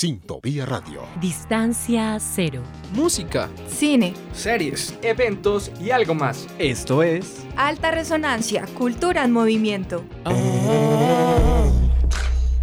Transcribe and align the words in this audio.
Sintopía 0.00 0.64
Radio. 0.64 1.02
Distancia 1.20 2.16
cero. 2.18 2.62
Música, 2.94 3.50
cine, 3.68 4.14
series, 4.32 4.98
eventos 5.02 5.70
y 5.78 5.90
algo 5.90 6.14
más. 6.14 6.48
Esto 6.58 7.02
es 7.02 7.44
Alta 7.54 7.90
Resonancia, 7.90 8.64
Cultura 8.78 9.24
en 9.24 9.32
Movimiento. 9.32 10.02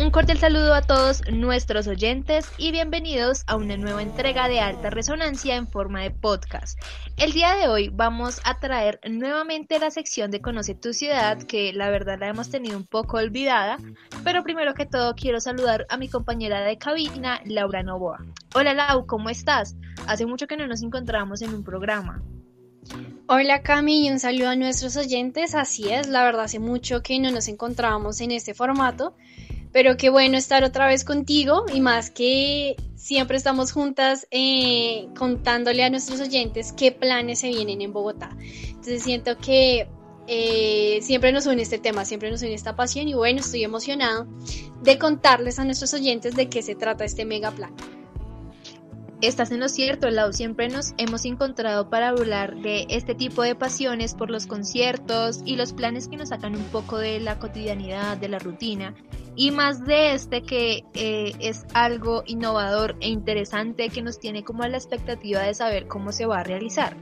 Un 0.07 0.11
cordial 0.11 0.37
saludo 0.37 0.73
a 0.73 0.81
todos 0.81 1.21
nuestros 1.29 1.85
oyentes 1.85 2.49
y 2.57 2.71
bienvenidos 2.71 3.43
a 3.45 3.57
una 3.57 3.75
nueva 3.75 4.01
entrega 4.01 4.47
de 4.47 4.61
Alta 4.61 4.89
Resonancia 4.89 5.57
en 5.57 5.67
forma 5.67 6.01
de 6.01 6.11
podcast. 6.11 6.79
El 7.17 7.33
día 7.33 7.55
de 7.55 7.67
hoy 7.67 7.89
vamos 7.89 8.39
a 8.45 8.57
traer 8.57 9.01
nuevamente 9.05 9.79
la 9.79 9.91
sección 9.91 10.31
de 10.31 10.39
Conoce 10.39 10.75
tu 10.75 10.93
ciudad, 10.93 11.43
que 11.43 11.73
la 11.73 11.89
verdad 11.89 12.17
la 12.21 12.29
hemos 12.29 12.49
tenido 12.49 12.77
un 12.77 12.85
poco 12.85 13.17
olvidada, 13.17 13.79
pero 14.23 14.43
primero 14.43 14.75
que 14.75 14.85
todo 14.85 15.13
quiero 15.13 15.41
saludar 15.41 15.85
a 15.89 15.97
mi 15.97 16.07
compañera 16.07 16.61
de 16.61 16.77
cabina, 16.77 17.41
Laura 17.43 17.83
Novoa. 17.83 18.23
Hola 18.55 18.73
Lau, 18.73 19.07
¿cómo 19.07 19.29
estás? 19.29 19.75
Hace 20.07 20.25
mucho 20.25 20.47
que 20.47 20.55
no 20.55 20.67
nos 20.67 20.83
encontramos 20.83 21.41
en 21.41 21.53
un 21.53 21.65
programa. 21.65 22.23
Hola 23.27 23.61
Cami 23.61 24.07
y 24.07 24.09
un 24.09 24.19
saludo 24.19 24.51
a 24.51 24.55
nuestros 24.55 24.95
oyentes. 24.95 25.53
Así 25.53 25.89
es, 25.89 26.07
la 26.07 26.23
verdad 26.23 26.45
hace 26.45 26.59
mucho 26.59 27.03
que 27.03 27.19
no 27.19 27.29
nos 27.29 27.49
encontrábamos 27.49 28.21
en 28.21 28.31
este 28.31 28.53
formato 28.53 29.17
pero 29.77 29.95
qué 29.95 30.09
bueno 30.09 30.39
estar 30.39 30.63
otra 30.63 30.87
vez 30.87 31.03
contigo 31.05 31.65
y 31.71 31.81
más 31.81 32.09
que 32.09 32.77
siempre 32.95 33.37
estamos 33.37 33.71
juntas 33.71 34.27
eh, 34.31 35.07
contándole 35.15 35.83
a 35.83 35.91
nuestros 35.91 36.19
oyentes 36.19 36.73
qué 36.73 36.91
planes 36.91 37.41
se 37.41 37.49
vienen 37.49 37.83
en 37.83 37.93
Bogotá. 37.93 38.35
Entonces 38.69 39.03
siento 39.03 39.37
que 39.37 39.87
eh, 40.25 40.97
siempre 41.03 41.31
nos 41.31 41.45
une 41.45 41.61
este 41.61 41.77
tema, 41.77 42.05
siempre 42.05 42.31
nos 42.31 42.41
une 42.41 42.55
esta 42.55 42.75
pasión 42.75 43.07
y 43.07 43.13
bueno, 43.13 43.41
estoy 43.41 43.63
emocionado 43.65 44.25
de 44.81 44.97
contarles 44.97 45.59
a 45.59 45.63
nuestros 45.63 45.93
oyentes 45.93 46.35
de 46.35 46.49
qué 46.49 46.63
se 46.63 46.73
trata 46.73 47.05
este 47.05 47.25
mega 47.25 47.51
plan. 47.51 47.75
Estás 49.21 49.51
en 49.51 49.59
lo 49.59 49.69
cierto, 49.69 50.09
Lau. 50.11 50.31
Siempre 50.31 50.69
nos 50.69 50.93
hemos 50.97 51.25
encontrado 51.25 51.89
para 51.89 52.09
hablar 52.09 52.55
de 52.57 52.85
este 52.89 53.13
tipo 53.13 53.41
de 53.43 53.55
pasiones 53.55 54.13
por 54.13 54.29
los 54.31 54.47
conciertos 54.47 55.41
y 55.43 55.55
los 55.55 55.73
planes 55.73 56.07
que 56.07 56.17
nos 56.17 56.29
sacan 56.29 56.55
un 56.55 56.65
poco 56.65 56.97
de 56.97 57.19
la 57.19 57.39
cotidianidad, 57.39 58.17
de 58.17 58.29
la 58.29 58.37
rutina. 58.37 58.95
Y 59.39 59.51
más 59.51 59.85
de 59.85 60.13
este 60.13 60.41
que 60.41 60.83
eh, 60.95 61.31
es 61.39 61.67
algo 61.75 62.23
innovador 62.25 62.95
e 63.01 63.07
interesante 63.07 63.89
que 63.89 64.01
nos 64.01 64.19
tiene 64.19 64.43
como 64.43 64.63
a 64.63 64.67
la 64.67 64.77
expectativa 64.77 65.41
de 65.41 65.53
saber 65.53 65.87
cómo 65.87 66.11
se 66.11 66.25
va 66.25 66.39
a 66.39 66.43
realizar. 66.43 66.97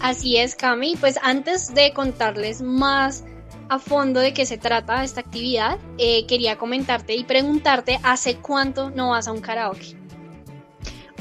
Así 0.00 0.36
es, 0.36 0.56
Cami. 0.56 0.96
Pues 0.96 1.16
antes 1.22 1.72
de 1.74 1.92
contarles 1.92 2.60
más 2.60 3.24
a 3.68 3.78
fondo 3.78 4.18
de 4.18 4.34
qué 4.34 4.46
se 4.46 4.58
trata 4.58 5.04
esta 5.04 5.20
actividad, 5.20 5.78
eh, 5.96 6.26
quería 6.26 6.58
comentarte 6.58 7.14
y 7.14 7.22
preguntarte 7.22 8.00
hace 8.02 8.38
cuánto 8.38 8.90
no 8.90 9.10
vas 9.10 9.28
a 9.28 9.32
un 9.32 9.40
karaoke. 9.40 9.96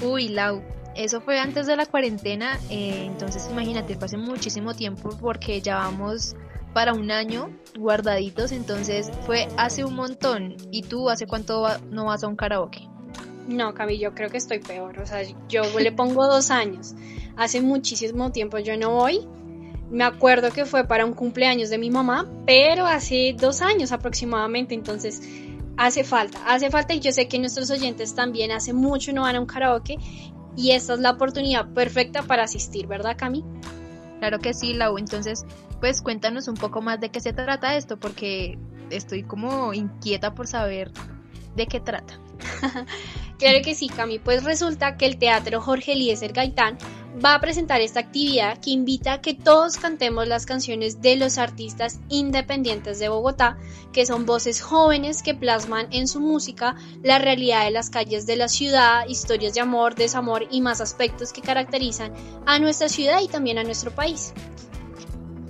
Uy, 0.01 0.29
Lau, 0.29 0.63
eso 0.95 1.21
fue 1.21 1.39
antes 1.39 1.67
de 1.67 1.75
la 1.75 1.85
cuarentena, 1.85 2.59
eh, 2.71 3.03
entonces 3.05 3.47
imagínate, 3.51 3.95
fue 3.95 4.05
hace 4.05 4.17
muchísimo 4.17 4.73
tiempo 4.73 5.09
porque 5.21 5.61
ya 5.61 5.75
vamos 5.75 6.35
para 6.77 6.93
un 6.93 7.09
año 7.09 7.49
guardaditos, 7.75 8.51
entonces 8.51 9.09
fue 9.25 9.47
hace 9.57 9.83
un 9.83 9.95
montón. 9.95 10.57
¿Y 10.69 10.83
tú 10.83 11.09
hace 11.09 11.25
cuánto 11.25 11.67
no 11.89 12.05
vas 12.05 12.23
a 12.23 12.27
un 12.27 12.35
karaoke? 12.35 12.87
No, 13.47 13.73
Cami, 13.73 13.97
yo 13.97 14.13
creo 14.13 14.29
que 14.29 14.37
estoy 14.37 14.59
peor, 14.59 14.99
o 14.99 15.07
sea, 15.07 15.23
yo 15.49 15.63
le 15.79 15.91
pongo 15.91 16.27
dos 16.27 16.51
años. 16.51 16.93
Hace 17.35 17.61
muchísimo 17.61 18.31
tiempo 18.31 18.59
yo 18.59 18.77
no 18.77 18.91
voy. 18.91 19.27
Me 19.89 20.03
acuerdo 20.03 20.51
que 20.51 20.65
fue 20.65 20.83
para 20.83 21.03
un 21.03 21.13
cumpleaños 21.13 21.71
de 21.71 21.79
mi 21.79 21.89
mamá, 21.89 22.31
pero 22.45 22.85
hace 22.85 23.35
dos 23.35 23.63
años 23.63 23.91
aproximadamente, 23.91 24.75
entonces 24.75 25.23
hace 25.77 26.03
falta, 26.03 26.37
hace 26.45 26.69
falta 26.69 26.93
y 26.93 26.99
yo 26.99 27.11
sé 27.11 27.27
que 27.27 27.39
nuestros 27.39 27.71
oyentes 27.71 28.13
también 28.13 28.51
hace 28.51 28.73
mucho 28.73 29.11
no 29.13 29.23
van 29.23 29.35
a 29.35 29.39
un 29.39 29.47
karaoke 29.47 29.97
y 30.55 30.73
esta 30.73 30.93
es 30.93 30.99
la 30.99 31.09
oportunidad 31.09 31.73
perfecta 31.73 32.21
para 32.21 32.43
asistir, 32.43 32.85
¿verdad 32.85 33.15
Cami? 33.17 33.43
Claro 34.19 34.39
que 34.39 34.53
sí, 34.53 34.73
Lau. 34.73 34.97
Entonces, 34.97 35.45
pues 35.79 36.01
cuéntanos 36.01 36.47
un 36.47 36.55
poco 36.55 36.81
más 36.81 36.99
de 36.99 37.09
qué 37.09 37.19
se 37.19 37.33
trata 37.33 37.75
esto, 37.75 37.97
porque 37.99 38.57
estoy 38.89 39.23
como 39.23 39.73
inquieta 39.73 40.33
por 40.33 40.47
saber 40.47 40.91
de 41.55 41.67
qué 41.67 41.79
trata. 41.79 42.19
claro 43.39 43.59
que 43.63 43.75
sí, 43.75 43.87
Cami. 43.89 44.19
Pues 44.19 44.43
resulta 44.43 44.97
que 44.97 45.05
el 45.05 45.17
Teatro 45.17 45.61
Jorge 45.61 45.93
Eliezer 45.93 46.33
Gaitán 46.33 46.77
va 47.23 47.33
a 47.33 47.39
presentar 47.39 47.81
esta 47.81 47.99
actividad 47.99 48.59
que 48.59 48.69
invita 48.69 49.13
a 49.13 49.21
que 49.21 49.33
todos 49.33 49.77
cantemos 49.77 50.27
las 50.27 50.45
canciones 50.45 51.01
de 51.01 51.15
los 51.15 51.37
artistas 51.37 51.99
independientes 52.09 52.99
de 52.99 53.09
Bogotá, 53.09 53.57
que 53.91 54.05
son 54.05 54.25
voces 54.25 54.61
jóvenes 54.61 55.23
que 55.23 55.33
plasman 55.33 55.87
en 55.91 56.07
su 56.07 56.19
música 56.19 56.75
la 57.03 57.17
realidad 57.17 57.65
de 57.65 57.71
las 57.71 57.89
calles 57.89 58.27
de 58.27 58.35
la 58.35 58.47
ciudad, 58.47 59.07
historias 59.07 59.53
de 59.53 59.61
amor, 59.61 59.95
desamor 59.95 60.47
y 60.51 60.61
más 60.61 60.81
aspectos 60.81 61.33
que 61.33 61.41
caracterizan 61.41 62.13
a 62.45 62.59
nuestra 62.59 62.89
ciudad 62.89 63.19
y 63.21 63.27
también 63.27 63.57
a 63.57 63.63
nuestro 63.63 63.91
país. 63.91 64.33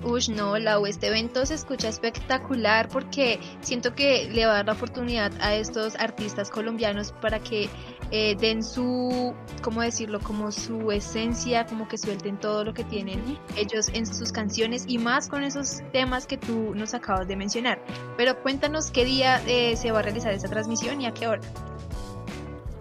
Uy, 0.03 0.23
no, 0.29 0.57
Lau, 0.57 0.85
este 0.85 1.07
evento 1.07 1.45
se 1.45 1.55
escucha 1.55 1.89
espectacular 1.89 2.87
porque 2.87 3.39
siento 3.61 3.93
que 3.93 4.29
le 4.31 4.45
va 4.45 4.53
a 4.53 4.55
dar 4.57 4.67
la 4.67 4.73
oportunidad 4.73 5.33
a 5.41 5.55
estos 5.55 5.95
artistas 5.95 6.49
colombianos 6.49 7.11
para 7.11 7.39
que 7.39 7.69
eh, 8.11 8.35
den 8.39 8.63
su, 8.63 9.33
¿cómo 9.61 9.81
decirlo? 9.81 10.19
Como 10.19 10.51
su 10.51 10.91
esencia, 10.91 11.65
como 11.65 11.87
que 11.87 11.97
suelten 11.97 12.39
todo 12.39 12.63
lo 12.63 12.73
que 12.73 12.83
tienen 12.83 13.37
ellos 13.55 13.89
en 13.93 14.05
sus 14.05 14.31
canciones 14.31 14.85
y 14.87 14.97
más 14.97 15.27
con 15.27 15.43
esos 15.43 15.81
temas 15.91 16.25
que 16.25 16.37
tú 16.37 16.73
nos 16.75 16.93
acabas 16.93 17.27
de 17.27 17.35
mencionar. 17.35 17.81
Pero 18.15 18.41
cuéntanos 18.41 18.91
qué 18.91 19.05
día 19.05 19.41
eh, 19.47 19.75
se 19.75 19.91
va 19.91 19.99
a 19.99 20.01
realizar 20.03 20.33
esta 20.33 20.47
transmisión 20.47 21.01
y 21.01 21.05
a 21.05 21.13
qué 21.13 21.27
hora. 21.27 21.41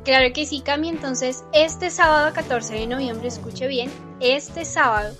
Claro 0.04 0.32
que 0.32 0.46
sí, 0.46 0.60
Cami. 0.60 0.88
Entonces, 0.88 1.44
este 1.52 1.90
sábado 1.90 2.32
14 2.32 2.74
de 2.74 2.86
noviembre, 2.86 3.26
escuche 3.26 3.66
bien, 3.66 3.90
este 4.20 4.64
sábado 4.64 5.16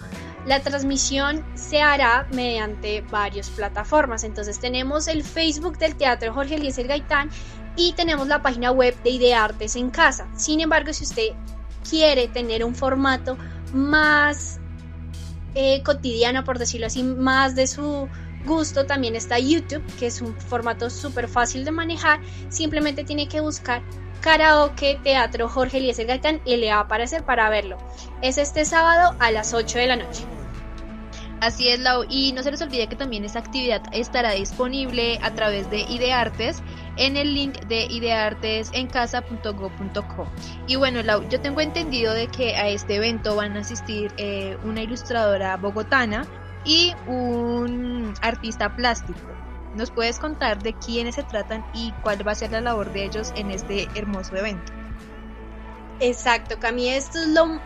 la 0.47 0.61
transmisión 0.61 1.45
se 1.55 1.83
hará 1.83 2.29
mediante 2.31 3.01
varias 3.01 3.51
plataformas. 3.51 4.23
Entonces 4.23 4.61
tenemos 4.61 5.09
el 5.09 5.25
Facebook 5.25 5.77
del 5.79 5.97
Teatro 5.97 6.33
Jorge 6.33 6.55
Eliezer 6.55 6.87
Gaitán 6.87 7.31
y 7.77 7.93
tenemos 7.93 8.27
la 8.27 8.43
página 8.43 8.71
web 8.71 8.95
de 9.03 9.11
Ideartes 9.11 9.77
en 9.77 9.91
Casa. 9.91 10.27
Sin 10.37 10.61
embargo, 10.61 10.93
si 10.93 11.05
usted 11.05 11.29
quiere 11.89 12.29
tener 12.29 12.65
un 12.65 12.75
formato 12.75 13.37
más 13.73 14.59
eh, 15.55 15.83
cotidiano, 15.83 16.45
por 16.45 16.59
decirlo 16.59 16.87
así, 16.87 17.03
más 17.03 17.55
de 17.55 17.67
su 17.67 18.09
gusto, 18.45 18.87
también 18.87 19.17
está 19.17 19.39
YouTube, 19.39 19.85
que 19.99 20.07
es 20.07 20.23
un 20.23 20.35
formato 20.35 20.91
súper 20.91 21.29
fácil 21.29 21.65
de 21.65 21.71
manejar. 21.71 22.21
Simplemente 22.49 23.05
tiene 23.05 23.29
que 23.29 23.41
buscar 23.41 23.83
Karaoke 24.21 24.99
Teatro 25.03 25.49
Jorge 25.49 25.79
Eliezer 25.79 26.07
Gaitán 26.07 26.41
y 26.45 26.57
le 26.57 26.71
va 26.71 26.77
a 26.77 26.81
aparecer 26.81 27.25
para 27.25 27.51
verlo. 27.51 27.77
Es 28.23 28.39
este 28.39 28.65
sábado 28.65 29.17
a 29.19 29.31
las 29.31 29.53
8 29.53 29.79
de 29.79 29.87
la 29.87 29.97
noche. 29.97 30.25
Así 31.41 31.69
es, 31.69 31.81
Lau. 31.81 32.05
Y 32.09 32.33
no 32.33 32.43
se 32.43 32.51
les 32.51 32.63
olvide 32.63 32.89
que 32.89 32.97
también 32.97 33.25
esta 33.25 33.41
actividad 33.41 33.83
estará 33.93 34.33
disponible 34.33 35.19
a 35.23 35.35
través 35.35 35.71
de 35.71 35.81
Ideartes 35.81 36.63
en 36.97 37.17
el 37.17 37.33
link 37.35 37.61
de 37.67 37.87
ideartesencasa.go.co. 37.87 40.31
Y 40.67 40.75
bueno, 40.77 41.01
yo 41.29 41.41
tengo 41.41 41.61
entendido 41.61 42.15
de 42.15 42.29
que 42.29 42.57
a 42.57 42.69
este 42.69 42.95
evento 42.97 43.37
van 43.37 43.57
a 43.57 43.61
asistir 43.61 44.13
eh, 44.17 44.57
una 44.65 44.83
ilustradora 44.83 45.57
bogotana 45.57 46.27
y 46.65 46.95
un 47.07 48.15
artista 48.21 48.75
plástico. 48.75 49.21
¿Nos 49.75 49.91
puedes 49.91 50.19
contar 50.19 50.63
de 50.63 50.75
quiénes 50.75 51.17
se 51.17 51.23
tratan 51.23 51.67
y 51.73 51.93
cuál 52.03 52.27
va 52.27 52.33
a 52.33 52.35
ser 52.35 52.51
la 52.51 52.63
labor 52.63 52.93
de 52.93 53.05
ellos 53.05 53.33
en 53.37 53.51
este 53.51 53.89
hermoso 53.95 54.37
evento? 54.37 54.73
Exacto, 56.01 56.59
Cami, 56.59 56.89
esto 56.89 57.19
es 57.19 57.29
lo 57.29 57.61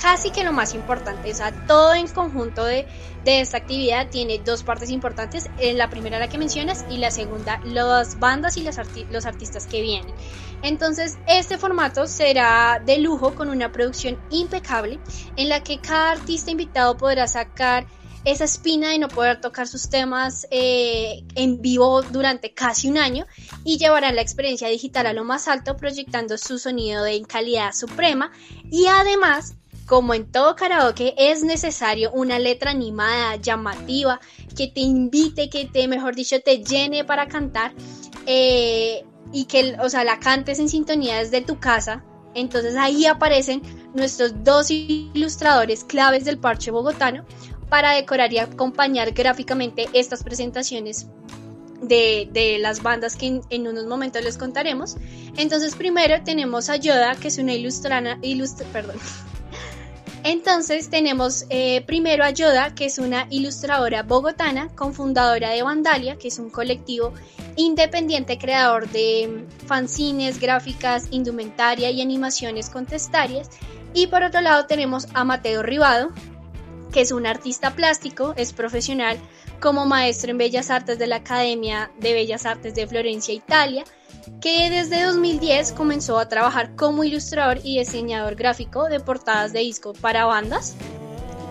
casi 0.00 0.30
que 0.30 0.44
lo 0.44 0.52
más 0.52 0.74
importante. 0.74 1.30
O 1.30 1.34
sea, 1.34 1.52
todo 1.66 1.94
en 1.94 2.08
conjunto 2.08 2.64
de, 2.64 2.86
esta 3.24 3.56
actividad 3.56 4.08
tiene 4.10 4.38
dos 4.38 4.62
partes 4.62 4.90
importantes. 4.90 5.48
Eh, 5.58 5.74
la 5.74 5.88
primera 5.88 6.18
la 6.18 6.28
que 6.28 6.38
mencionas 6.38 6.84
y 6.90 6.98
la 6.98 7.10
segunda 7.10 7.60
las 7.64 8.18
bandas 8.18 8.56
y 8.56 8.62
los, 8.62 8.76
los 9.10 9.26
artistas 9.26 9.66
que 9.66 9.80
vienen. 9.80 10.14
Entonces, 10.62 11.18
este 11.26 11.58
formato 11.58 12.06
será 12.06 12.80
de 12.84 12.98
lujo 12.98 13.34
con 13.34 13.48
una 13.48 13.72
producción 13.72 14.18
impecable 14.30 15.00
en 15.36 15.48
la 15.48 15.62
que 15.62 15.80
cada 15.80 16.12
artista 16.12 16.50
invitado 16.50 16.96
podrá 16.96 17.26
sacar 17.26 17.86
esa 18.24 18.44
espina 18.44 18.90
de 18.90 18.98
no 18.98 19.08
poder 19.08 19.40
tocar 19.40 19.66
sus 19.66 19.88
temas 19.88 20.46
eh, 20.50 21.24
en 21.34 21.60
vivo 21.60 22.02
durante 22.02 22.54
casi 22.54 22.88
un 22.88 22.98
año 22.98 23.26
y 23.64 23.78
llevará 23.78 24.12
la 24.12 24.22
experiencia 24.22 24.68
digital 24.68 25.06
a 25.06 25.12
lo 25.12 25.24
más 25.24 25.48
alto 25.48 25.76
proyectando 25.76 26.38
su 26.38 26.58
sonido 26.58 27.04
en 27.06 27.24
calidad 27.24 27.72
suprema 27.72 28.30
y 28.70 28.86
además 28.86 29.56
como 29.86 30.14
en 30.14 30.30
todo 30.30 30.56
karaoke, 30.56 31.14
es 31.16 31.42
necesario 31.42 32.10
una 32.12 32.38
letra 32.38 32.70
animada, 32.70 33.36
llamativa, 33.36 34.20
que 34.56 34.68
te 34.68 34.80
invite, 34.80 35.50
que 35.50 35.66
te, 35.66 35.88
mejor 35.88 36.14
dicho, 36.14 36.40
te 36.40 36.62
llene 36.62 37.04
para 37.04 37.28
cantar 37.28 37.74
eh, 38.26 39.04
y 39.32 39.44
que, 39.46 39.76
o 39.80 39.88
sea, 39.88 40.04
la 40.04 40.20
cantes 40.20 40.58
en 40.58 40.68
sintonía 40.68 41.18
desde 41.18 41.40
tu 41.40 41.58
casa. 41.58 42.04
Entonces 42.34 42.76
ahí 42.76 43.06
aparecen 43.06 43.62
nuestros 43.94 44.42
dos 44.42 44.70
ilustradores 44.70 45.84
claves 45.84 46.24
del 46.24 46.38
parche 46.38 46.70
bogotano 46.70 47.24
para 47.68 47.92
decorar 47.92 48.32
y 48.32 48.38
acompañar 48.38 49.12
gráficamente 49.12 49.88
estas 49.92 50.22
presentaciones 50.22 51.06
de, 51.82 52.58
las 52.60 52.82
bandas 52.82 53.16
que 53.16 53.40
en, 53.48 53.66
unos 53.66 53.86
momentos 53.86 54.22
les 54.22 54.38
contaremos. 54.38 54.96
Entonces 55.36 55.74
primero 55.74 56.22
tenemos 56.24 56.70
a 56.70 56.76
Yoda, 56.76 57.16
que 57.16 57.28
es 57.28 57.38
una 57.38 57.54
ilustrana, 57.54 58.18
perdón. 58.72 58.96
Entonces 60.24 60.88
tenemos 60.88 61.46
eh, 61.50 61.82
primero 61.84 62.24
a 62.24 62.30
Yoda, 62.30 62.74
que 62.74 62.84
es 62.84 62.98
una 62.98 63.26
ilustradora 63.30 64.04
bogotana, 64.04 64.68
cofundadora 64.74 65.50
de 65.50 65.62
Vandalia, 65.62 66.16
que 66.16 66.28
es 66.28 66.38
un 66.38 66.48
colectivo 66.48 67.12
independiente 67.56 68.38
creador 68.38 68.88
de 68.90 69.46
fanzines, 69.66 70.40
gráficas, 70.40 71.08
indumentaria 71.10 71.90
y 71.90 72.00
animaciones 72.00 72.70
contestarias. 72.70 73.50
Y 73.94 74.06
por 74.06 74.22
otro 74.22 74.40
lado 74.40 74.66
tenemos 74.66 75.08
a 75.12 75.24
Mateo 75.24 75.62
Ribado, 75.62 76.10
que 76.92 77.00
es 77.00 77.10
un 77.10 77.26
artista 77.26 77.74
plástico, 77.74 78.34
es 78.36 78.52
profesional 78.52 79.18
como 79.60 79.86
maestro 79.86 80.30
en 80.30 80.38
Bellas 80.38 80.70
Artes 80.70 80.98
de 80.98 81.06
la 81.06 81.16
Academia 81.16 81.90
de 81.98 82.12
Bellas 82.12 82.46
Artes 82.46 82.74
de 82.74 82.86
Florencia, 82.86 83.34
Italia, 83.34 83.84
que 84.40 84.70
desde 84.70 85.04
2010 85.04 85.72
comenzó 85.72 86.18
a 86.18 86.28
trabajar 86.28 86.74
como 86.74 87.04
ilustrador 87.04 87.60
y 87.62 87.78
diseñador 87.78 88.34
gráfico 88.34 88.88
de 88.88 89.00
portadas 89.00 89.52
de 89.52 89.60
disco 89.60 89.92
para 89.92 90.24
bandas, 90.24 90.74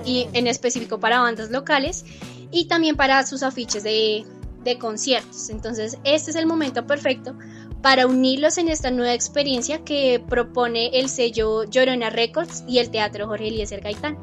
y 0.05 0.27
en 0.33 0.47
específico 0.47 0.99
para 0.99 1.21
bandas 1.21 1.51
locales, 1.51 2.05
y 2.51 2.65
también 2.65 2.95
para 2.95 3.25
sus 3.25 3.43
afiches 3.43 3.83
de, 3.83 4.25
de 4.63 4.77
conciertos. 4.77 5.49
Entonces, 5.49 5.97
este 6.03 6.31
es 6.31 6.37
el 6.37 6.47
momento 6.47 6.85
perfecto 6.85 7.35
para 7.81 8.05
unirlos 8.07 8.57
en 8.57 8.69
esta 8.69 8.91
nueva 8.91 9.13
experiencia 9.13 9.83
que 9.83 10.23
propone 10.27 10.99
el 10.99 11.09
sello 11.09 11.63
Llorona 11.63 12.09
Records 12.09 12.63
y 12.67 12.79
el 12.79 12.91
Teatro 12.91 13.27
Jorge 13.27 13.47
Eliezer 13.47 13.81
Gaitán. 13.81 14.17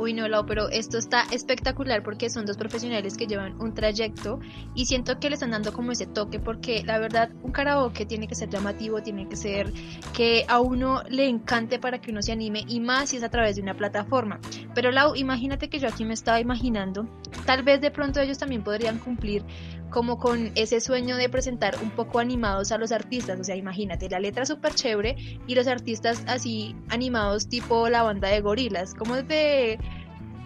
Uy, 0.00 0.14
no, 0.14 0.26
Lau, 0.28 0.46
pero 0.46 0.70
esto 0.70 0.96
está 0.96 1.24
espectacular 1.30 2.02
porque 2.02 2.30
son 2.30 2.46
dos 2.46 2.56
profesionales 2.56 3.18
que 3.18 3.26
llevan 3.26 3.60
un 3.60 3.74
trayecto 3.74 4.40
y 4.74 4.86
siento 4.86 5.20
que 5.20 5.28
le 5.28 5.34
están 5.34 5.50
dando 5.50 5.74
como 5.74 5.92
ese 5.92 6.06
toque 6.06 6.40
porque 6.40 6.82
la 6.86 6.98
verdad 6.98 7.28
un 7.42 7.52
karaoke 7.52 8.06
tiene 8.06 8.26
que 8.26 8.34
ser 8.34 8.48
llamativo, 8.48 9.02
tiene 9.02 9.28
que 9.28 9.36
ser 9.36 9.70
que 10.14 10.46
a 10.48 10.58
uno 10.58 11.02
le 11.10 11.28
encante 11.28 11.78
para 11.78 12.00
que 12.00 12.12
uno 12.12 12.22
se 12.22 12.32
anime 12.32 12.64
y 12.66 12.80
más 12.80 13.10
si 13.10 13.18
es 13.18 13.22
a 13.22 13.28
través 13.28 13.56
de 13.56 13.62
una 13.62 13.74
plataforma. 13.74 14.40
Pero 14.74 14.90
Lau, 14.90 15.16
imagínate 15.16 15.68
que 15.68 15.78
yo 15.78 15.88
aquí 15.88 16.06
me 16.06 16.14
estaba 16.14 16.40
imaginando, 16.40 17.06
tal 17.44 17.62
vez 17.62 17.82
de 17.82 17.90
pronto 17.90 18.20
ellos 18.20 18.38
también 18.38 18.64
podrían 18.64 19.00
cumplir 19.00 19.44
como 19.90 20.18
con 20.18 20.52
ese 20.54 20.80
sueño 20.80 21.16
de 21.16 21.28
presentar 21.28 21.76
un 21.82 21.90
poco 21.90 22.18
animados 22.18 22.72
a 22.72 22.78
los 22.78 22.92
artistas. 22.92 23.38
O 23.40 23.44
sea, 23.44 23.56
imagínate, 23.56 24.08
la 24.08 24.20
letra 24.20 24.46
súper 24.46 24.74
chévere 24.74 25.16
y 25.46 25.54
los 25.54 25.66
artistas 25.66 26.22
así 26.26 26.74
animados 26.88 27.48
tipo 27.48 27.88
la 27.88 28.02
banda 28.02 28.28
de 28.28 28.40
gorilas. 28.40 28.94
¿Cómo 28.94 29.22
te, 29.24 29.78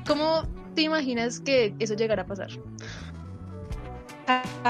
cómo 0.06 0.42
te 0.74 0.82
imaginas 0.82 1.40
que 1.40 1.74
eso 1.78 1.94
llegará 1.94 2.22
a 2.22 2.26
pasar? 2.26 2.48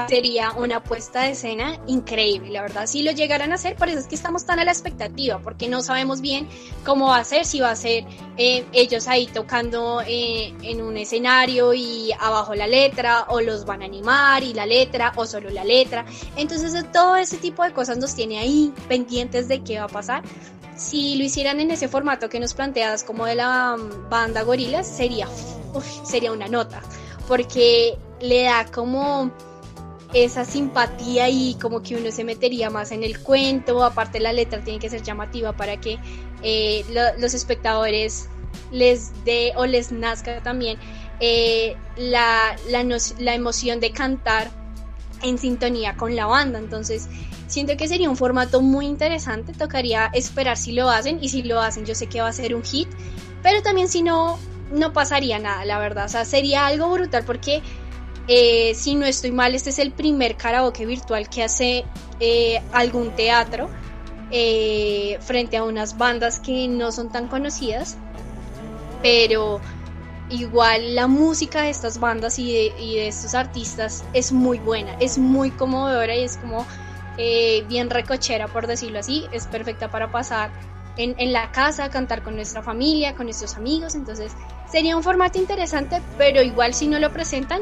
Sería 0.07 0.51
una 0.51 0.83
puesta 0.83 1.23
de 1.23 1.31
escena 1.31 1.79
increíble, 1.87 2.51
la 2.51 2.61
verdad. 2.61 2.85
Si 2.87 3.01
lo 3.01 3.11
llegaran 3.11 3.51
a 3.51 3.55
hacer, 3.55 3.75
por 3.75 3.89
eso 3.89 3.99
es 3.99 4.07
que 4.07 4.15
estamos 4.15 4.45
tan 4.45 4.59
a 4.59 4.65
la 4.65 4.71
expectativa, 4.71 5.39
porque 5.39 5.67
no 5.67 5.81
sabemos 5.81 6.21
bien 6.21 6.47
cómo 6.83 7.07
va 7.07 7.17
a 7.17 7.23
ser, 7.23 7.45
si 7.45 7.59
va 7.59 7.71
a 7.71 7.75
ser 7.75 8.05
eh, 8.37 8.65
ellos 8.73 9.07
ahí 9.07 9.27
tocando 9.27 10.01
eh, 10.05 10.53
en 10.61 10.81
un 10.81 10.97
escenario 10.97 11.73
y 11.73 12.11
abajo 12.19 12.55
la 12.55 12.67
letra, 12.67 13.25
o 13.29 13.41
los 13.41 13.65
van 13.65 13.81
a 13.81 13.85
animar 13.85 14.43
y 14.43 14.53
la 14.53 14.65
letra, 14.65 15.13
o 15.15 15.25
solo 15.25 15.49
la 15.49 15.63
letra. 15.63 16.05
Entonces, 16.35 16.73
todo 16.91 17.15
ese 17.15 17.37
tipo 17.37 17.63
de 17.63 17.71
cosas 17.73 17.97
nos 17.97 18.15
tiene 18.15 18.39
ahí 18.39 18.73
pendientes 18.87 19.47
de 19.47 19.63
qué 19.63 19.79
va 19.79 19.85
a 19.85 19.89
pasar. 19.89 20.23
Si 20.75 21.15
lo 21.15 21.23
hicieran 21.23 21.59
en 21.61 21.71
ese 21.71 21.87
formato 21.87 22.27
que 22.29 22.39
nos 22.39 22.53
planteas 22.53 23.03
como 23.03 23.25
de 23.25 23.35
la 23.35 23.77
mm, 23.77 24.09
banda 24.09 24.43
Gorilas, 24.43 24.87
sería, 24.87 25.27
sería 26.03 26.33
una 26.33 26.47
nota, 26.47 26.81
porque 27.27 27.97
le 28.27 28.43
da 28.43 28.65
como 28.65 29.31
esa 30.13 30.45
simpatía 30.45 31.29
y 31.29 31.55
como 31.55 31.81
que 31.81 31.95
uno 31.95 32.11
se 32.11 32.23
metería 32.23 32.69
más 32.69 32.91
en 32.91 33.03
el 33.03 33.19
cuento, 33.19 33.83
aparte 33.83 34.19
la 34.19 34.31
letra 34.31 34.63
tiene 34.63 34.79
que 34.79 34.89
ser 34.89 35.03
llamativa 35.03 35.53
para 35.53 35.79
que 35.79 35.99
eh, 36.41 36.85
los 37.17 37.33
espectadores 37.33 38.29
les 38.71 39.11
dé 39.25 39.51
o 39.57 39.65
les 39.65 39.91
nazca 39.91 40.41
también 40.41 40.77
eh, 41.19 41.75
la, 41.97 42.55
la, 42.69 43.33
emoción 43.33 43.79
de 43.79 43.91
cantar 43.91 44.49
en 45.21 45.37
sintonía 45.37 45.95
con 45.95 46.15
la 46.15 46.25
banda. 46.25 46.59
Entonces, 46.59 47.07
siento 47.47 47.77
que 47.77 47.87
sería 47.87 48.09
un 48.09 48.17
formato 48.17 48.61
muy 48.61 48.85
interesante. 48.85 49.53
Tocaría 49.53 50.09
esperar 50.13 50.57
si 50.57 50.71
lo 50.71 50.89
hacen 50.89 51.19
y 51.21 51.29
si 51.29 51.43
lo 51.43 51.59
hacen, 51.59 51.85
yo 51.85 51.95
sé 51.95 52.07
que 52.07 52.21
va 52.21 52.27
a 52.27 52.33
ser 52.33 52.55
un 52.55 52.63
hit, 52.63 52.89
pero 53.41 53.61
también 53.61 53.87
si 53.87 54.01
no, 54.01 54.37
no 54.71 54.93
pasaría 54.93 55.39
nada, 55.39 55.65
la 55.65 55.79
verdad. 55.79 56.05
O 56.05 56.09
sea, 56.09 56.25
sería 56.25 56.65
algo 56.67 56.89
brutal 56.89 57.23
porque 57.25 57.61
eh, 58.27 58.73
si 58.75 58.95
no 58.95 59.05
estoy 59.05 59.31
mal, 59.31 59.53
este 59.53 59.69
es 59.69 59.79
el 59.79 59.91
primer 59.91 60.35
karaoke 60.35 60.85
virtual 60.85 61.29
que 61.29 61.43
hace 61.43 61.85
eh, 62.19 62.61
algún 62.71 63.11
teatro 63.15 63.69
eh, 64.31 65.19
frente 65.21 65.57
a 65.57 65.63
unas 65.63 65.97
bandas 65.97 66.39
que 66.39 66.67
no 66.67 66.91
son 66.91 67.11
tan 67.11 67.27
conocidas, 67.27 67.97
pero 69.03 69.61
igual 70.29 70.95
la 70.95 71.05
música 71.05 71.63
de 71.63 71.69
estas 71.69 71.99
bandas 71.99 72.39
y 72.39 72.51
de, 72.51 73.07
estos 73.07 73.35
artistas 73.35 74.03
es 74.13 74.31
muy 74.31 74.57
buena, 74.57 74.95
es 74.99 75.19
muy 75.19 75.51
conmovedora 75.51 76.15
y 76.15 76.23
es 76.23 76.37
como 76.37 76.65
bien 77.69 77.89
recochera, 77.89 78.47
por 78.47 78.67
decirlo 78.67 78.99
así, 78.99 79.25
es 79.31 79.45
perfecta 79.45 79.89
para 79.89 80.11
pasar 80.11 80.49
en, 80.97 81.15
en, 81.17 81.31
la 81.31 81.51
casa, 81.51 81.89
cantar 81.89 82.23
con 82.23 82.35
nuestra 82.35 82.63
familia, 82.63 83.15
con 83.15 83.27
nuestros 83.27 83.55
amigos, 83.55 83.93
entonces 83.95 84.33
sería 84.69 84.97
un 84.97 85.03
formato 85.03 85.37
interesante, 85.37 86.01
pero 86.17 86.41
igual 86.41 86.73
si 86.73 86.87
no 86.87 86.99
lo 86.99 87.13
presentan, 87.13 87.61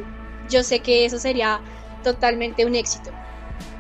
yo 0.54 0.64
sé 0.64 0.80
que 0.82 1.04
eso 1.06 1.18
sería 1.18 1.60
totalmente 2.04 2.66
un 2.66 2.76
éxito. 2.76 3.12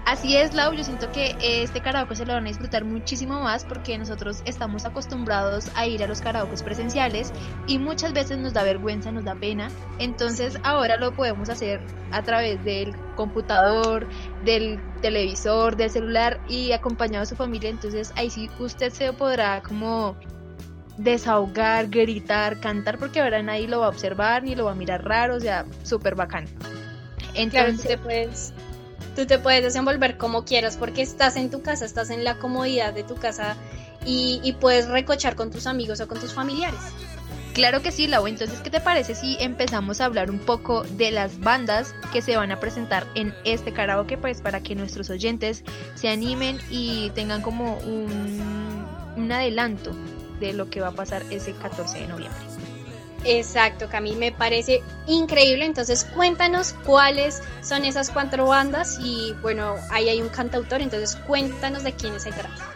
Así 0.05 0.35
es, 0.35 0.53
Lau, 0.53 0.73
yo 0.73 0.83
siento 0.83 1.09
que 1.13 1.37
este 1.39 1.79
karaoke 1.79 2.15
se 2.15 2.25
lo 2.25 2.33
van 2.33 2.45
a 2.45 2.49
disfrutar 2.49 2.83
muchísimo 2.83 3.39
más 3.39 3.63
porque 3.63 3.97
nosotros 3.97 4.41
estamos 4.43 4.83
acostumbrados 4.85 5.71
a 5.75 5.87
ir 5.87 6.03
a 6.03 6.07
los 6.07 6.19
karaokes 6.19 6.61
presenciales 6.61 7.31
y 7.67 7.79
muchas 7.79 8.11
veces 8.11 8.37
nos 8.37 8.51
da 8.51 8.63
vergüenza, 8.63 9.13
nos 9.13 9.23
da 9.23 9.35
pena. 9.35 9.71
Entonces 9.99 10.59
ahora 10.63 10.97
lo 10.97 11.13
podemos 11.13 11.49
hacer 11.49 11.79
a 12.11 12.21
través 12.21 12.61
del 12.65 12.93
computador, 13.15 14.05
del 14.43 14.81
televisor, 15.01 15.77
del 15.77 15.89
celular 15.89 16.41
y 16.49 16.73
acompañado 16.73 17.21
de 17.21 17.27
su 17.27 17.37
familia. 17.37 17.69
Entonces 17.69 18.11
ahí 18.17 18.29
sí 18.29 18.49
usted 18.59 18.91
se 18.91 19.13
podrá 19.13 19.63
como 19.63 20.17
desahogar, 20.97 21.89
gritar, 21.89 22.59
cantar, 22.59 22.97
porque 22.97 23.21
ahora 23.21 23.41
nadie 23.41 23.67
lo 23.67 23.79
va 23.79 23.87
a 23.87 23.89
observar 23.89 24.43
ni 24.43 24.55
lo 24.55 24.65
va 24.65 24.71
a 24.71 24.75
mirar 24.75 25.03
raro, 25.03 25.35
o 25.35 25.39
sea, 25.39 25.65
súper 25.83 26.15
bacán. 26.15 26.45
Entonces, 27.33 27.81
tú 27.81 27.87
te, 27.87 27.97
puedes, 27.97 28.53
tú 29.15 29.25
te 29.25 29.39
puedes 29.39 29.63
desenvolver 29.63 30.17
como 30.17 30.45
quieras 30.45 30.77
porque 30.77 31.01
estás 31.01 31.35
en 31.35 31.49
tu 31.49 31.61
casa, 31.61 31.85
estás 31.85 32.09
en 32.09 32.23
la 32.23 32.37
comodidad 32.37 32.93
de 32.93 33.03
tu 33.03 33.15
casa 33.15 33.55
y, 34.05 34.39
y 34.43 34.53
puedes 34.53 34.87
recochar 34.87 35.35
con 35.35 35.49
tus 35.49 35.65
amigos 35.65 35.99
o 35.99 36.07
con 36.07 36.19
tus 36.19 36.33
familiares. 36.33 36.79
Claro 37.53 37.83
que 37.83 37.91
sí, 37.91 38.07
Lau. 38.07 38.25
Entonces, 38.25 38.59
¿qué 38.61 38.71
te 38.71 38.79
parece 38.79 39.13
si 39.13 39.37
empezamos 39.39 40.01
a 40.01 40.05
hablar 40.05 40.31
un 40.31 40.39
poco 40.39 40.83
de 40.83 41.11
las 41.11 41.39
bandas 41.39 41.93
que 42.11 42.23
se 42.23 42.35
van 42.35 42.51
a 42.51 42.59
presentar 42.59 43.05
en 43.13 43.33
este 43.45 43.71
karaoke? 43.71 44.17
Pues 44.17 44.41
para 44.41 44.61
que 44.61 44.73
nuestros 44.73 45.11
oyentes 45.11 45.63
se 45.93 46.09
animen 46.09 46.57
y 46.71 47.11
tengan 47.11 47.43
como 47.43 47.77
un, 47.77 48.87
un 49.15 49.31
adelanto 49.31 49.91
de 50.47 50.53
lo 50.53 50.69
que 50.69 50.81
va 50.81 50.89
a 50.89 50.91
pasar 50.91 51.23
ese 51.29 51.53
14 51.53 51.99
de 51.99 52.07
noviembre. 52.07 52.41
Exacto, 53.25 53.87
Cami, 53.89 54.15
me 54.15 54.31
parece 54.31 54.83
increíble. 55.07 55.65
Entonces, 55.65 56.03
cuéntanos 56.03 56.73
cuáles 56.85 57.41
son 57.61 57.85
esas 57.85 58.09
cuatro 58.09 58.47
bandas 58.47 58.99
y 59.01 59.33
bueno, 59.41 59.75
ahí 59.91 60.09
hay 60.09 60.21
un 60.21 60.29
cantautor, 60.29 60.81
entonces 60.81 61.15
cuéntanos 61.27 61.83
de 61.83 61.93
quiénes 61.93 62.23
se 62.23 62.31
trata. 62.31 62.73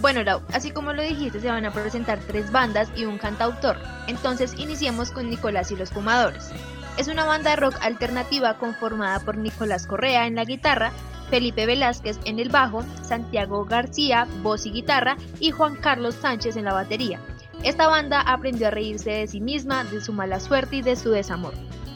Bueno, 0.00 0.24
Lau, 0.24 0.42
así 0.52 0.72
como 0.72 0.92
lo 0.92 1.02
dijiste, 1.02 1.40
se 1.40 1.48
van 1.48 1.64
a 1.64 1.72
presentar 1.72 2.18
tres 2.26 2.50
bandas 2.50 2.88
y 2.96 3.04
un 3.04 3.18
cantautor. 3.18 3.78
Entonces, 4.08 4.54
iniciemos 4.56 5.12
con 5.12 5.30
Nicolás 5.30 5.70
y 5.70 5.76
los 5.76 5.90
Fumadores. 5.90 6.50
Es 6.96 7.06
una 7.08 7.24
banda 7.24 7.50
de 7.50 7.56
rock 7.56 7.76
alternativa 7.80 8.58
conformada 8.58 9.20
por 9.20 9.36
Nicolás 9.36 9.86
Correa 9.86 10.26
en 10.26 10.34
la 10.34 10.44
guitarra, 10.44 10.92
Felipe 11.32 11.64
Velázquez 11.64 12.18
en 12.26 12.38
el 12.38 12.50
bajo, 12.50 12.84
Santiago 13.02 13.64
García, 13.64 14.28
voz 14.42 14.66
y 14.66 14.70
guitarra 14.70 15.16
y 15.40 15.50
Juan 15.50 15.76
Carlos 15.76 16.14
Sánchez 16.14 16.58
en 16.58 16.66
la 16.66 16.74
batería. 16.74 17.20
Esta 17.62 17.86
banda 17.86 18.20
aprendió 18.20 18.68
a 18.68 18.70
reírse 18.70 19.12
de 19.12 19.26
sí 19.26 19.40
misma, 19.40 19.82
de 19.84 20.02
su 20.02 20.12
mala 20.12 20.40
suerte 20.40 20.76
y 20.76 20.82
de 20.82 20.94
su 20.94 21.08
desamor. 21.08 21.54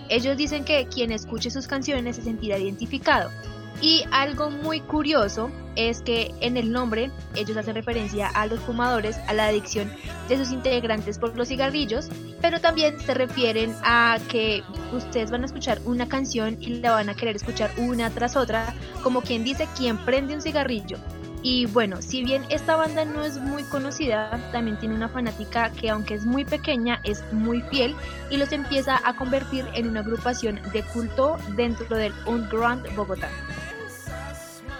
Ellos 0.08 0.38
dicen 0.38 0.64
que 0.64 0.86
quien 0.86 1.12
escuche 1.12 1.50
sus 1.50 1.66
canciones 1.66 2.16
se 2.16 2.22
sentirá 2.22 2.56
identificado, 2.56 3.30
y 3.80 4.04
algo 4.10 4.50
muy 4.50 4.80
curioso 4.80 5.50
es 5.76 6.00
que 6.00 6.34
en 6.40 6.56
el 6.56 6.72
nombre 6.72 7.10
ellos 7.34 7.56
hacen 7.56 7.74
referencia 7.74 8.28
a 8.28 8.46
los 8.46 8.60
fumadores, 8.60 9.18
a 9.28 9.34
la 9.34 9.46
adicción 9.46 9.92
de 10.28 10.38
sus 10.38 10.50
integrantes 10.50 11.18
por 11.18 11.36
los 11.36 11.48
cigarrillos, 11.48 12.08
pero 12.40 12.60
también 12.60 12.98
se 12.98 13.14
refieren 13.14 13.74
a 13.82 14.18
que 14.28 14.62
ustedes 14.92 15.30
van 15.30 15.42
a 15.42 15.46
escuchar 15.46 15.80
una 15.84 16.08
canción 16.08 16.56
y 16.60 16.80
la 16.80 16.92
van 16.92 17.10
a 17.10 17.14
querer 17.14 17.36
escuchar 17.36 17.70
una 17.76 18.10
tras 18.10 18.36
otra, 18.36 18.74
como 19.02 19.20
quien 19.20 19.44
dice 19.44 19.68
quien 19.76 19.98
prende 19.98 20.34
un 20.34 20.40
cigarrillo. 20.40 20.96
Y 21.42 21.66
bueno, 21.66 22.02
si 22.02 22.24
bien 22.24 22.44
esta 22.48 22.74
banda 22.74 23.04
no 23.04 23.22
es 23.22 23.38
muy 23.38 23.62
conocida, 23.64 24.40
también 24.50 24.78
tiene 24.78 24.96
una 24.96 25.08
fanática 25.08 25.70
que 25.70 25.90
aunque 25.90 26.14
es 26.14 26.24
muy 26.26 26.44
pequeña, 26.44 27.00
es 27.04 27.22
muy 27.32 27.60
fiel 27.62 27.94
y 28.30 28.36
los 28.36 28.50
empieza 28.50 29.00
a 29.04 29.14
convertir 29.14 29.64
en 29.74 29.86
una 29.86 30.00
agrupación 30.00 30.60
de 30.72 30.82
culto 30.82 31.36
dentro 31.54 31.96
del 31.96 32.12
Underground 32.26 32.92
Bogotá. 32.96 33.28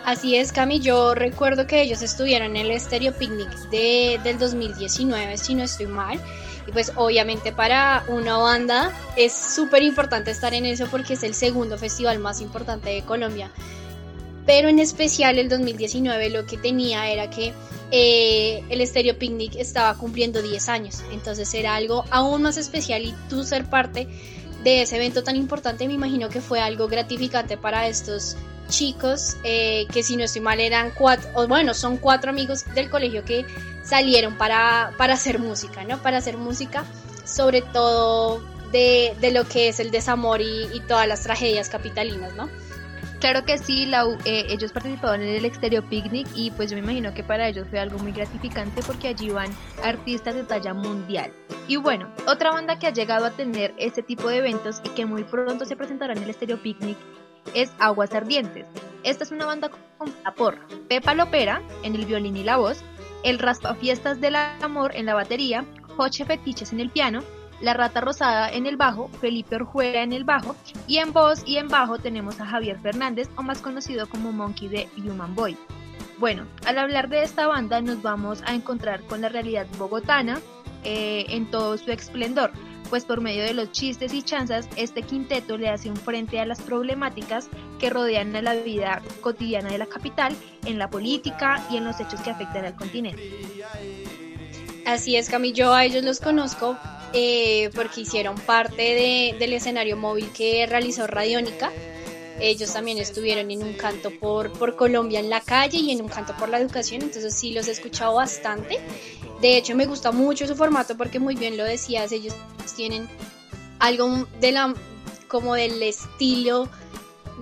Así 0.06 0.36
es, 0.36 0.52
Cami, 0.52 0.78
yo 0.78 1.16
recuerdo 1.16 1.66
que 1.66 1.82
ellos 1.82 2.00
estuvieron 2.00 2.54
en 2.54 2.70
el 2.70 2.80
Stereo 2.80 3.12
Picnic 3.12 3.50
de, 3.70 4.20
del 4.22 4.38
2019, 4.38 5.36
si 5.36 5.56
no 5.56 5.64
estoy 5.64 5.86
mal. 5.86 6.20
Y 6.64 6.70
pues 6.70 6.92
obviamente 6.94 7.50
para 7.50 8.04
una 8.06 8.36
banda 8.36 8.92
es 9.16 9.32
súper 9.32 9.82
importante 9.82 10.30
estar 10.30 10.54
en 10.54 10.64
eso 10.64 10.86
porque 10.92 11.14
es 11.14 11.24
el 11.24 11.34
segundo 11.34 11.76
festival 11.76 12.20
más 12.20 12.40
importante 12.40 12.90
de 12.90 13.02
Colombia 13.02 13.50
pero 14.46 14.68
en 14.68 14.78
especial 14.78 15.38
el 15.38 15.48
2019 15.48 16.30
lo 16.30 16.46
que 16.46 16.56
tenía 16.56 17.10
era 17.10 17.28
que 17.28 17.52
eh, 17.90 18.62
el 18.68 18.86
Stereo 18.86 19.18
Picnic 19.18 19.56
estaba 19.56 19.98
cumpliendo 19.98 20.40
10 20.40 20.68
años, 20.68 21.02
entonces 21.10 21.52
era 21.52 21.74
algo 21.74 22.04
aún 22.10 22.42
más 22.42 22.56
especial 22.56 23.02
y 23.02 23.12
tú 23.28 23.42
ser 23.42 23.64
parte 23.64 24.06
de 24.62 24.82
ese 24.82 24.96
evento 24.96 25.24
tan 25.24 25.34
importante 25.34 25.88
me 25.88 25.94
imagino 25.94 26.28
que 26.28 26.40
fue 26.40 26.60
algo 26.60 26.86
gratificante 26.86 27.56
para 27.56 27.88
estos 27.88 28.36
chicos 28.68 29.36
eh, 29.44 29.86
que 29.92 30.02
si 30.02 30.16
no 30.16 30.24
estoy 30.24 30.42
mal 30.42 30.60
eran 30.60 30.92
cuatro, 30.94 31.28
o 31.34 31.46
bueno, 31.46 31.74
son 31.74 31.96
cuatro 31.96 32.30
amigos 32.30 32.64
del 32.74 32.90
colegio 32.90 33.24
que 33.24 33.46
salieron 33.82 34.36
para, 34.36 34.92
para 34.96 35.14
hacer 35.14 35.38
música, 35.38 35.84
¿no? 35.84 35.98
Para 35.98 36.18
hacer 36.18 36.36
música, 36.36 36.84
sobre 37.24 37.62
todo 37.62 38.42
de, 38.72 39.14
de 39.20 39.30
lo 39.30 39.44
que 39.44 39.68
es 39.68 39.80
el 39.80 39.90
desamor 39.90 40.40
y, 40.40 40.68
y 40.72 40.80
todas 40.80 41.06
las 41.06 41.22
tragedias 41.22 41.68
capitalinas, 41.68 42.34
¿no? 42.34 42.48
Claro 43.20 43.46
que 43.46 43.56
sí, 43.56 43.90
eh, 44.24 44.46
ellos 44.50 44.72
participaban 44.72 45.22
en 45.22 45.30
el 45.30 45.44
Exterior 45.46 45.82
Picnic 45.88 46.28
y 46.34 46.50
pues 46.50 46.70
yo 46.70 46.76
me 46.76 46.82
imagino 46.82 47.14
que 47.14 47.24
para 47.24 47.48
ellos 47.48 47.66
fue 47.70 47.80
algo 47.80 47.98
muy 47.98 48.12
gratificante 48.12 48.82
porque 48.82 49.08
allí 49.08 49.30
van 49.30 49.50
artistas 49.82 50.34
de 50.34 50.44
talla 50.44 50.74
mundial. 50.74 51.32
Y 51.66 51.76
bueno, 51.76 52.12
otra 52.26 52.50
banda 52.50 52.78
que 52.78 52.86
ha 52.86 52.92
llegado 52.92 53.24
a 53.24 53.30
tener 53.30 53.74
este 53.78 54.02
tipo 54.02 54.28
de 54.28 54.38
eventos 54.38 54.82
y 54.84 54.90
que 54.90 55.06
muy 55.06 55.24
pronto 55.24 55.64
se 55.64 55.76
presentará 55.76 56.12
en 56.12 56.22
el 56.22 56.30
Exterior 56.30 56.60
Picnic 56.60 56.98
es 57.54 57.70
Aguas 57.78 58.14
Ardientes. 58.14 58.66
Esta 59.02 59.24
es 59.24 59.30
una 59.30 59.46
banda 59.46 59.68
compuesta 59.68 60.34
por 60.34 60.58
Pepa 60.88 61.14
Lopera 61.14 61.62
en 61.82 61.94
el 61.94 62.06
violín 62.06 62.36
y 62.36 62.44
la 62.44 62.56
voz, 62.56 62.82
el 63.22 63.38
Raspafiestas 63.38 64.20
del 64.20 64.36
Amor 64.36 64.94
en 64.94 65.06
la 65.06 65.14
batería, 65.14 65.64
Joche 65.96 66.24
Fetiches 66.24 66.72
en 66.72 66.80
el 66.80 66.90
piano, 66.90 67.22
la 67.60 67.74
Rata 67.74 68.00
Rosada 68.00 68.50
en 68.50 68.66
el 68.66 68.76
bajo, 68.76 69.08
Felipe 69.20 69.56
Orjuela 69.56 70.02
en 70.02 70.12
el 70.12 70.24
bajo 70.24 70.54
y 70.86 70.98
en 70.98 71.12
voz 71.12 71.42
y 71.46 71.56
en 71.56 71.68
bajo 71.68 71.98
tenemos 71.98 72.40
a 72.40 72.46
Javier 72.46 72.78
Fernández 72.80 73.28
o 73.36 73.42
más 73.42 73.60
conocido 73.60 74.08
como 74.08 74.32
Monkey 74.32 74.68
de 74.68 74.88
Human 74.98 75.34
Boy. 75.34 75.56
Bueno, 76.18 76.46
al 76.66 76.78
hablar 76.78 77.08
de 77.08 77.22
esta 77.22 77.46
banda 77.46 77.80
nos 77.80 78.02
vamos 78.02 78.42
a 78.46 78.54
encontrar 78.54 79.02
con 79.02 79.20
la 79.20 79.28
realidad 79.28 79.66
bogotana 79.78 80.40
eh, 80.84 81.26
en 81.28 81.50
todo 81.50 81.76
su 81.78 81.90
esplendor, 81.90 82.52
pues 82.86 83.04
por 83.04 83.20
medio 83.20 83.42
de 83.42 83.54
los 83.54 83.72
chistes 83.72 84.14
y 84.14 84.22
chanzas 84.22 84.68
este 84.76 85.02
quinteto 85.02 85.56
le 85.58 85.68
hace 85.68 85.90
un 85.90 85.96
frente 85.96 86.40
a 86.40 86.46
las 86.46 86.60
problemáticas 86.60 87.48
que 87.78 87.90
rodean 87.90 88.34
a 88.36 88.42
la 88.42 88.54
vida 88.54 89.02
cotidiana 89.20 89.70
de 89.70 89.78
la 89.78 89.86
capital, 89.86 90.34
en 90.64 90.78
la 90.78 90.90
política 90.90 91.66
y 91.70 91.76
en 91.76 91.84
los 91.84 92.00
hechos 92.00 92.20
que 92.20 92.30
afectan 92.30 92.64
al 92.64 92.76
continente. 92.76 93.22
Así 94.86 95.16
es, 95.16 95.28
Camillo, 95.28 95.74
a 95.74 95.84
ellos 95.84 96.04
los 96.04 96.20
conozco 96.20 96.76
eh, 97.12 97.70
porque 97.74 98.02
hicieron 98.02 98.36
parte 98.36 99.34
del 99.38 99.52
escenario 99.52 99.96
móvil 99.96 100.30
que 100.32 100.66
realizó 100.66 101.06
Radiónica. 101.06 101.72
Ellos 102.38 102.72
también 102.72 102.98
estuvieron 102.98 103.50
en 103.50 103.62
un 103.62 103.72
canto 103.72 104.10
por, 104.10 104.52
por 104.52 104.76
Colombia 104.76 105.20
en 105.20 105.30
la 105.30 105.40
calle 105.40 105.78
y 105.78 105.90
en 105.90 106.02
un 106.02 106.08
canto 106.08 106.36
por 106.36 106.50
la 106.50 106.58
educación, 106.58 107.02
entonces 107.02 107.34
sí 107.34 107.52
los 107.52 107.66
he 107.66 107.72
escuchado 107.72 108.14
bastante. 108.14 108.78
De 109.40 109.56
hecho, 109.56 109.74
me 109.74 109.86
gusta 109.86 110.12
mucho 110.12 110.46
su 110.46 110.54
formato 110.54 110.96
porque 110.96 111.18
muy 111.18 111.34
bien 111.34 111.56
lo 111.56 111.64
decías, 111.64 112.12
ellos 112.12 112.34
tienen 112.74 113.08
algo 113.78 114.26
de 114.40 114.52
la, 114.52 114.74
como 115.28 115.54
del 115.54 115.82
estilo 115.82 116.68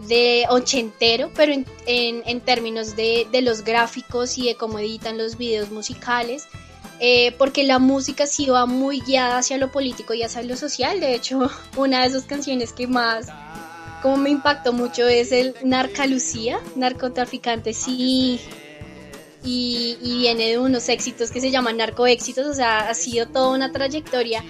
de 0.08 0.46
ochentero, 0.48 1.30
pero 1.34 1.52
en, 1.52 1.66
en, 1.86 2.40
términos 2.40 2.96
de, 2.96 3.28
de, 3.30 3.42
los 3.42 3.62
gráficos 3.62 4.36
y 4.38 4.46
de 4.46 4.56
cómo 4.56 4.78
editan 4.78 5.18
los 5.18 5.36
videos 5.38 5.70
musicales. 5.70 6.46
Eh, 7.00 7.34
porque 7.38 7.64
la 7.64 7.80
música 7.80 8.26
sí 8.26 8.46
va 8.46 8.66
muy 8.66 9.00
guiada 9.00 9.38
hacia 9.38 9.58
lo 9.58 9.72
político 9.72 10.14
y 10.14 10.22
hacia 10.22 10.42
lo 10.42 10.56
social. 10.56 11.00
De 11.00 11.14
hecho, 11.14 11.50
una 11.76 12.02
de 12.02 12.10
sus 12.10 12.24
canciones 12.24 12.72
que 12.72 12.86
más 12.86 13.26
como 14.04 14.18
me 14.18 14.28
impactó 14.28 14.74
mucho 14.74 15.08
es 15.08 15.32
el 15.32 15.54
Narca 15.64 16.06
Lucía, 16.06 16.60
narcotraficante, 16.76 17.72
sí. 17.72 18.38
Y, 19.42 19.96
y, 20.02 20.18
viene 20.18 20.48
de 20.48 20.58
unos 20.58 20.88
éxitos 20.90 21.30
que 21.30 21.40
se 21.40 21.50
llaman 21.50 21.78
narcoéxitos, 21.78 22.46
o 22.46 22.54
sea, 22.54 22.88
ha 22.88 22.94
sido 22.94 23.26
toda 23.28 23.48
una 23.48 23.72
trayectoria 23.72 24.42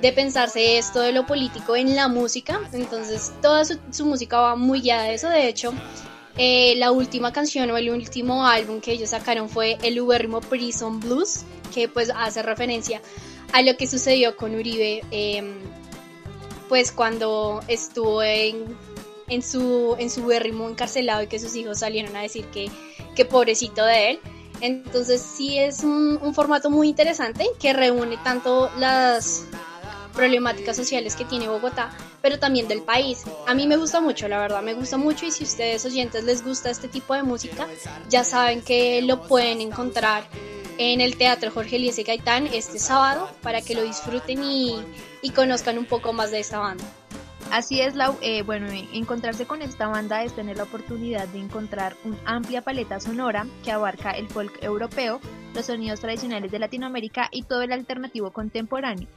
de 0.00 0.12
pensarse 0.12 0.78
esto 0.78 1.00
de 1.00 1.12
lo 1.12 1.26
político 1.26 1.74
en 1.76 1.96
la 1.96 2.08
música, 2.08 2.60
entonces 2.72 3.32
toda 3.42 3.64
su, 3.64 4.06
música 4.06 4.38
va 4.38 4.56
muy 4.56 4.80
guiada 4.80 5.04
a 5.04 5.12
eso, 5.12 5.28
de 5.28 5.48
hecho, 5.48 5.72
eh, 6.36 6.74
la 6.76 6.92
última 6.92 7.32
canción 7.32 7.70
o 7.70 7.76
el 7.76 7.90
último 7.90 8.46
álbum 8.46 8.80
que 8.80 8.92
ellos 8.92 9.10
sacaron 9.10 9.48
fue 9.48 9.76
el 9.82 10.00
ubérrimo 10.00 10.40
Prison 10.40 11.00
Blues, 11.00 11.40
que 11.74 11.88
pues 11.88 12.12
hace 12.14 12.42
referencia 12.42 13.02
a 13.52 13.62
lo 13.62 13.76
que 13.76 13.88
sucedió 13.88 14.36
con 14.36 14.54
Uribe, 14.54 15.02
em, 15.10 15.54
pues 16.68 16.92
cuando 16.92 17.60
estuvo 17.66 18.22
en, 18.22 18.76
en 19.28 19.42
su 19.42 19.96
en 19.98 20.10
su 20.10 20.24
ubérrimo 20.24 20.68
encarcelado 20.68 21.22
y 21.22 21.26
que 21.26 21.38
sus 21.38 21.56
hijos 21.56 21.78
salieron 21.78 22.14
a 22.14 22.22
decir 22.22 22.44
que, 22.46 22.70
que 23.16 23.24
pobrecito 23.24 23.84
de 23.84 24.10
él. 24.10 24.20
Entonces 24.60 25.22
sí 25.22 25.58
es 25.58 25.82
un 25.84 26.34
formato 26.34 26.68
muy 26.68 26.88
interesante 26.88 27.46
que 27.60 27.72
reúne 27.72 28.16
tanto 28.24 28.70
las 28.76 29.44
problemáticas 30.18 30.76
sociales 30.76 31.14
que 31.14 31.24
tiene 31.24 31.46
Bogotá, 31.48 31.90
pero 32.20 32.40
también 32.40 32.66
del 32.66 32.82
país. 32.82 33.22
A 33.46 33.54
mí 33.54 33.68
me 33.68 33.76
gusta 33.76 34.00
mucho, 34.00 34.26
la 34.26 34.40
verdad, 34.40 34.62
me 34.62 34.74
gusta 34.74 34.96
mucho 34.96 35.26
y 35.26 35.30
si 35.30 35.44
ustedes 35.44 35.84
oyentes 35.84 36.24
les 36.24 36.44
gusta 36.44 36.70
este 36.70 36.88
tipo 36.88 37.14
de 37.14 37.22
música, 37.22 37.68
ya 38.08 38.24
saben 38.24 38.60
que 38.60 39.00
lo 39.02 39.22
pueden 39.22 39.60
encontrar 39.60 40.24
en 40.76 41.00
el 41.00 41.16
Teatro 41.16 41.52
Jorge 41.52 41.76
Eliezer 41.76 42.04
Gaitán 42.04 42.48
este 42.48 42.80
sábado 42.80 43.30
para 43.42 43.60
que 43.60 43.76
lo 43.76 43.84
disfruten 43.84 44.42
y, 44.42 44.74
y 45.22 45.30
conozcan 45.30 45.78
un 45.78 45.86
poco 45.86 46.12
más 46.12 46.32
de 46.32 46.40
esta 46.40 46.58
banda. 46.58 46.84
Así 47.52 47.80
es, 47.80 47.94
Lau. 47.94 48.16
Eh, 48.20 48.42
bueno, 48.42 48.66
encontrarse 48.92 49.46
con 49.46 49.62
esta 49.62 49.86
banda 49.86 50.24
es 50.24 50.34
tener 50.34 50.56
la 50.56 50.64
oportunidad 50.64 51.28
de 51.28 51.38
encontrar 51.38 51.96
una 52.04 52.18
amplia 52.24 52.60
paleta 52.62 52.98
sonora 52.98 53.46
que 53.64 53.70
abarca 53.70 54.10
el 54.10 54.28
folk 54.28 54.62
europeo, 54.62 55.20
los 55.54 55.66
sonidos 55.66 56.00
tradicionales 56.00 56.50
de 56.50 56.58
Latinoamérica 56.58 57.28
y 57.30 57.44
todo 57.44 57.62
el 57.62 57.72
alternativo 57.72 58.32
contemporáneo. 58.32 59.08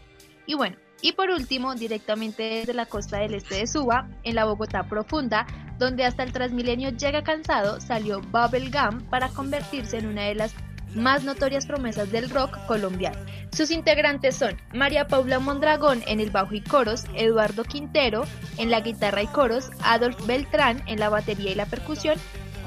Y 0.45 0.55
bueno, 0.55 0.77
y 1.01 1.13
por 1.13 1.29
último, 1.31 1.74
directamente 1.75 2.43
desde 2.43 2.74
la 2.74 2.86
costa 2.86 3.17
del 3.17 3.33
este 3.33 3.55
de 3.55 3.67
Suba, 3.67 4.07
en 4.24 4.36
la 4.36 4.45
Bogotá 4.45 4.83
profunda, 4.83 5.48
donde 5.79 6.05
hasta 6.05 6.24
el 6.24 6.31
Transmilenio 6.31 6.91
llega 6.91 7.24
cansado, 7.24 7.81
salió 7.81 8.21
Bubblegum 8.21 9.01
para 9.10 9.29
convertirse 9.29 9.98
en 9.98 10.07
una 10.07 10.24
de 10.24 10.36
las 10.36 10.53
más 10.93 11.24
notorias 11.24 11.65
promesas 11.65 12.12
del 12.12 12.29
rock 12.29 12.57
colombiano. 12.67 13.17
Sus 13.51 13.71
integrantes 13.71 14.36
son 14.36 14.57
María 14.74 15.07
Paula 15.07 15.39
Mondragón 15.39 16.03
en 16.05 16.19
el 16.19 16.29
bajo 16.29 16.53
y 16.53 16.62
coros, 16.62 17.05
Eduardo 17.15 17.63
Quintero 17.63 18.25
en 18.57 18.69
la 18.69 18.81
guitarra 18.81 19.24
y 19.24 19.27
coros, 19.27 19.69
Adolf 19.83 20.25
Beltrán 20.27 20.83
en 20.88 21.00
la 21.00 21.10
batería 21.10 21.51
y 21.51 21.55
la 21.55 21.65
percusión, 21.65 22.17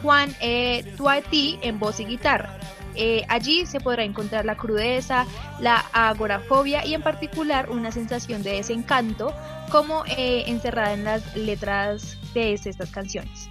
Juan 0.02 0.34
e. 0.40 0.84
Tuati 0.96 1.58
en 1.62 1.78
voz 1.78 2.00
y 2.00 2.04
guitarra. 2.04 2.58
Eh, 2.94 3.24
allí 3.28 3.66
se 3.66 3.80
podrá 3.80 4.04
encontrar 4.04 4.44
la 4.44 4.56
crudeza, 4.56 5.26
la 5.60 5.84
agorafobia 5.92 6.84
y 6.86 6.94
en 6.94 7.02
particular 7.02 7.70
una 7.70 7.90
sensación 7.92 8.42
de 8.42 8.52
desencanto 8.52 9.34
como 9.70 10.04
eh, 10.06 10.44
encerrada 10.46 10.92
en 10.92 11.04
las 11.04 11.36
letras 11.36 12.18
de 12.34 12.52
estas 12.52 12.90
canciones. 12.90 13.48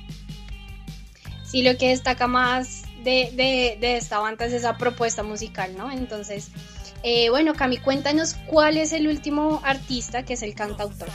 Sí, 1.44 1.62
lo 1.62 1.78
que 1.78 1.90
destaca 1.90 2.28
más 2.28 2.84
de, 3.04 3.78
esta 3.82 4.20
banda 4.20 4.46
es 4.46 4.54
esa 4.54 4.78
propuesta 4.78 5.24
musical, 5.24 5.76
¿no? 5.78 5.92
Entonces, 5.92 6.50
eh, 7.04 7.30
bueno, 7.30 7.54
Cami, 7.54 7.78
cuéntanos 7.78 8.36
cuál 8.48 8.78
es 8.78 8.94
el 8.94 9.08
último 9.08 9.62
artista 9.64 10.24
que 10.24 10.34
es 10.34 10.42
el 10.42 10.56
cantautor. 10.56 11.10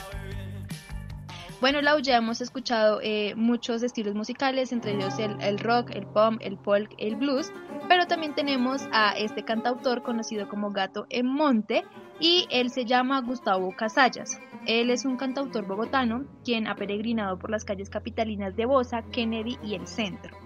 Bueno, 1.61 1.83
Lau, 1.83 1.99
ya 1.99 2.17
hemos 2.17 2.41
escuchado 2.41 3.01
eh, 3.03 3.35
muchos 3.35 3.83
estilos 3.83 4.15
musicales, 4.15 4.71
entre 4.71 4.93
ellos 4.93 5.15
el, 5.19 5.59
rock, 5.59 5.91
el 5.91 6.07
pop, 6.07 6.35
el 6.39 6.57
folk, 6.57 6.95
el 6.99 7.17
blues, 7.17 7.53
pero 7.89 8.07
también 8.07 8.33
tenemos 8.37 8.89
a 8.93 9.11
este 9.19 9.43
cantautor 9.43 10.05
conocido 10.05 10.49
como 10.49 10.71
Gato 10.71 11.07
en 11.11 11.27
Monte 11.27 11.83
y 12.21 12.47
él 12.51 12.71
se 12.71 12.85
llama 12.85 13.23
Gustavo 13.23 13.75
Casallas. 13.77 14.41
Él 14.67 14.91
es 14.91 15.05
un 15.05 15.17
cantautor 15.17 15.67
bogotano 15.67 16.27
quien 16.45 16.69
ha 16.69 16.77
peregrinado 16.77 17.41
por 17.41 17.51
las 17.51 17.65
calles 17.65 17.91
capitalinas 17.91 18.55
de 18.55 18.67
Bosa, 18.67 19.03
Kennedy 19.11 19.59
y 19.63 19.75
el 19.75 19.87
centro 19.89 20.37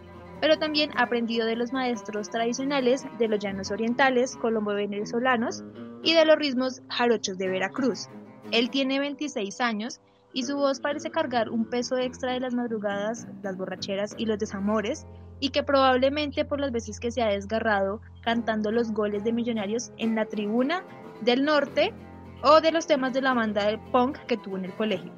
pero 0.41 0.59
también 0.59 0.91
ha 0.97 1.05
aprendido 1.05 1.47
de 1.47 1.55
los 1.55 1.73
maestros 1.73 2.29
tradicionales 2.29 3.07
de 3.17 3.29
los 3.29 3.39
llanos 3.39 3.71
orientales, 3.71 4.37
colombo-venezolanos 4.37 5.63
y 6.03 6.15
de 6.15 6.25
los 6.25 6.35
ritmos 6.35 6.83
jarochos 6.89 7.39
de 7.39 7.47
Veracruz. 7.47 8.09
Él 8.51 8.69
tiene 8.69 8.99
26 8.99 9.61
años 9.61 10.01
y 10.33 10.45
su 10.45 10.57
voz 10.57 10.81
parece 10.81 11.11
cargar 11.11 11.51
un 11.51 11.65
peso 11.65 11.99
extra 11.99 12.33
de 12.33 12.41
las 12.41 12.55
madrugadas, 12.55 13.27
las 13.43 13.57
borracheras 13.57 14.15
y 14.17 14.27
los 14.27 14.39
desamores, 14.39 15.07
y 15.41 15.51
que 15.51 15.63
probablemente 15.63 16.45
por 16.45 16.61
las 16.61 16.73
veces 16.73 17.01
que 17.01 17.11
se 17.11 17.23
ha 17.23 17.29
desgarrado 17.29 18.01
cantando 18.23 18.71
los 18.71 18.93
goles 18.93 19.25
de 19.25 19.33
Millonarios 19.33 19.91
en 19.99 20.15
la 20.15 20.27
tribuna 20.27 20.85
del 21.21 21.45
norte 21.45 21.93
o 22.43 22.61
de 22.61 22.73
los 22.73 22.87
temas 22.87 23.13
de 23.13 23.23
la 23.23 23.35
banda 23.35 23.67
de 23.67 23.79
punk 23.79 24.19
que 24.27 24.37
tuvo 24.37 24.57
en 24.57 24.67
el 24.67 24.75
colegio. 24.75 25.13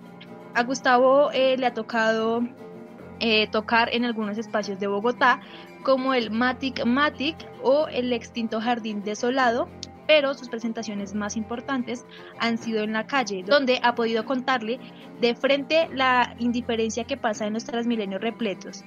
A 0.54 0.62
Gustavo 0.62 1.30
eh, 1.32 1.56
le 1.56 1.66
ha 1.66 1.74
tocado 1.74 2.40
eh, 3.20 3.48
tocar 3.50 3.88
en 3.92 4.04
algunos 4.04 4.38
espacios 4.38 4.78
de 4.78 4.86
Bogotá, 4.86 5.40
como 5.82 6.14
el 6.14 6.30
Matic 6.30 6.84
Matic 6.84 7.36
o 7.62 7.86
el 7.88 8.12
extinto 8.12 8.60
Jardín 8.60 9.02
Desolado, 9.02 9.68
pero 10.06 10.34
sus 10.34 10.48
presentaciones 10.48 11.14
más 11.14 11.36
importantes 11.36 12.04
han 12.38 12.58
sido 12.58 12.82
en 12.82 12.92
la 12.92 13.06
calle, 13.06 13.42
donde 13.44 13.80
ha 13.82 13.94
podido 13.94 14.24
contarle 14.24 14.78
de 15.20 15.34
frente 15.34 15.88
la 15.92 16.34
indiferencia 16.38 17.04
que 17.04 17.16
pasa 17.16 17.46
en 17.46 17.54
los 17.54 17.64
transmilenios 17.64 18.20
repletos. 18.20 18.84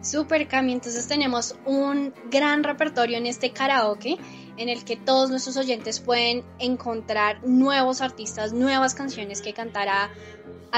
Super 0.00 0.46
Cami, 0.46 0.72
entonces 0.72 1.08
tenemos 1.08 1.56
un 1.64 2.14
gran 2.30 2.62
repertorio 2.62 3.18
en 3.18 3.26
este 3.26 3.50
karaoke 3.50 4.16
en 4.58 4.68
el 4.68 4.84
que 4.84 4.96
todos 4.96 5.30
nuestros 5.30 5.56
oyentes 5.56 6.00
pueden 6.00 6.44
encontrar 6.58 7.42
nuevos 7.46 8.00
artistas, 8.00 8.52
nuevas 8.52 8.94
canciones 8.94 9.40
que 9.40 9.54
cantar 9.54 9.88
a, 9.88 10.10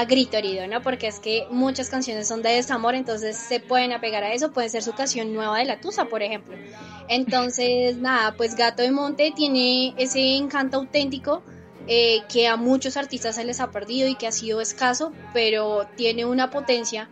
grito 0.07 0.37
herido, 0.37 0.65
¿no? 0.67 0.81
Porque 0.81 1.07
es 1.07 1.19
que 1.19 1.45
muchas 1.51 1.89
canciones 1.89 2.27
son 2.27 2.41
de 2.41 2.49
desamor, 2.49 2.95
entonces 2.95 3.35
se 3.35 3.59
pueden 3.59 3.91
apegar 3.91 4.23
a 4.23 4.33
eso, 4.33 4.51
puede 4.51 4.69
ser 4.69 4.83
su 4.83 4.93
canción 4.93 5.33
nueva 5.33 5.57
de 5.57 5.65
La 5.65 5.81
Tusa, 5.81 6.05
por 6.05 6.23
ejemplo. 6.23 6.55
Entonces, 7.09 7.97
nada, 7.97 8.35
pues 8.37 8.55
Gato 8.55 8.83
de 8.83 8.91
Monte 8.91 9.33
tiene 9.35 9.93
ese 9.97 10.37
encanto 10.37 10.77
auténtico 10.77 11.43
eh, 11.87 12.21
que 12.31 12.47
a 12.47 12.55
muchos 12.55 12.95
artistas 12.95 13.35
se 13.35 13.43
les 13.43 13.59
ha 13.59 13.71
perdido 13.71 14.07
y 14.07 14.15
que 14.15 14.27
ha 14.27 14.31
sido 14.31 14.61
escaso, 14.61 15.11
pero 15.33 15.87
tiene 15.97 16.25
una 16.25 16.49
potencia 16.49 17.09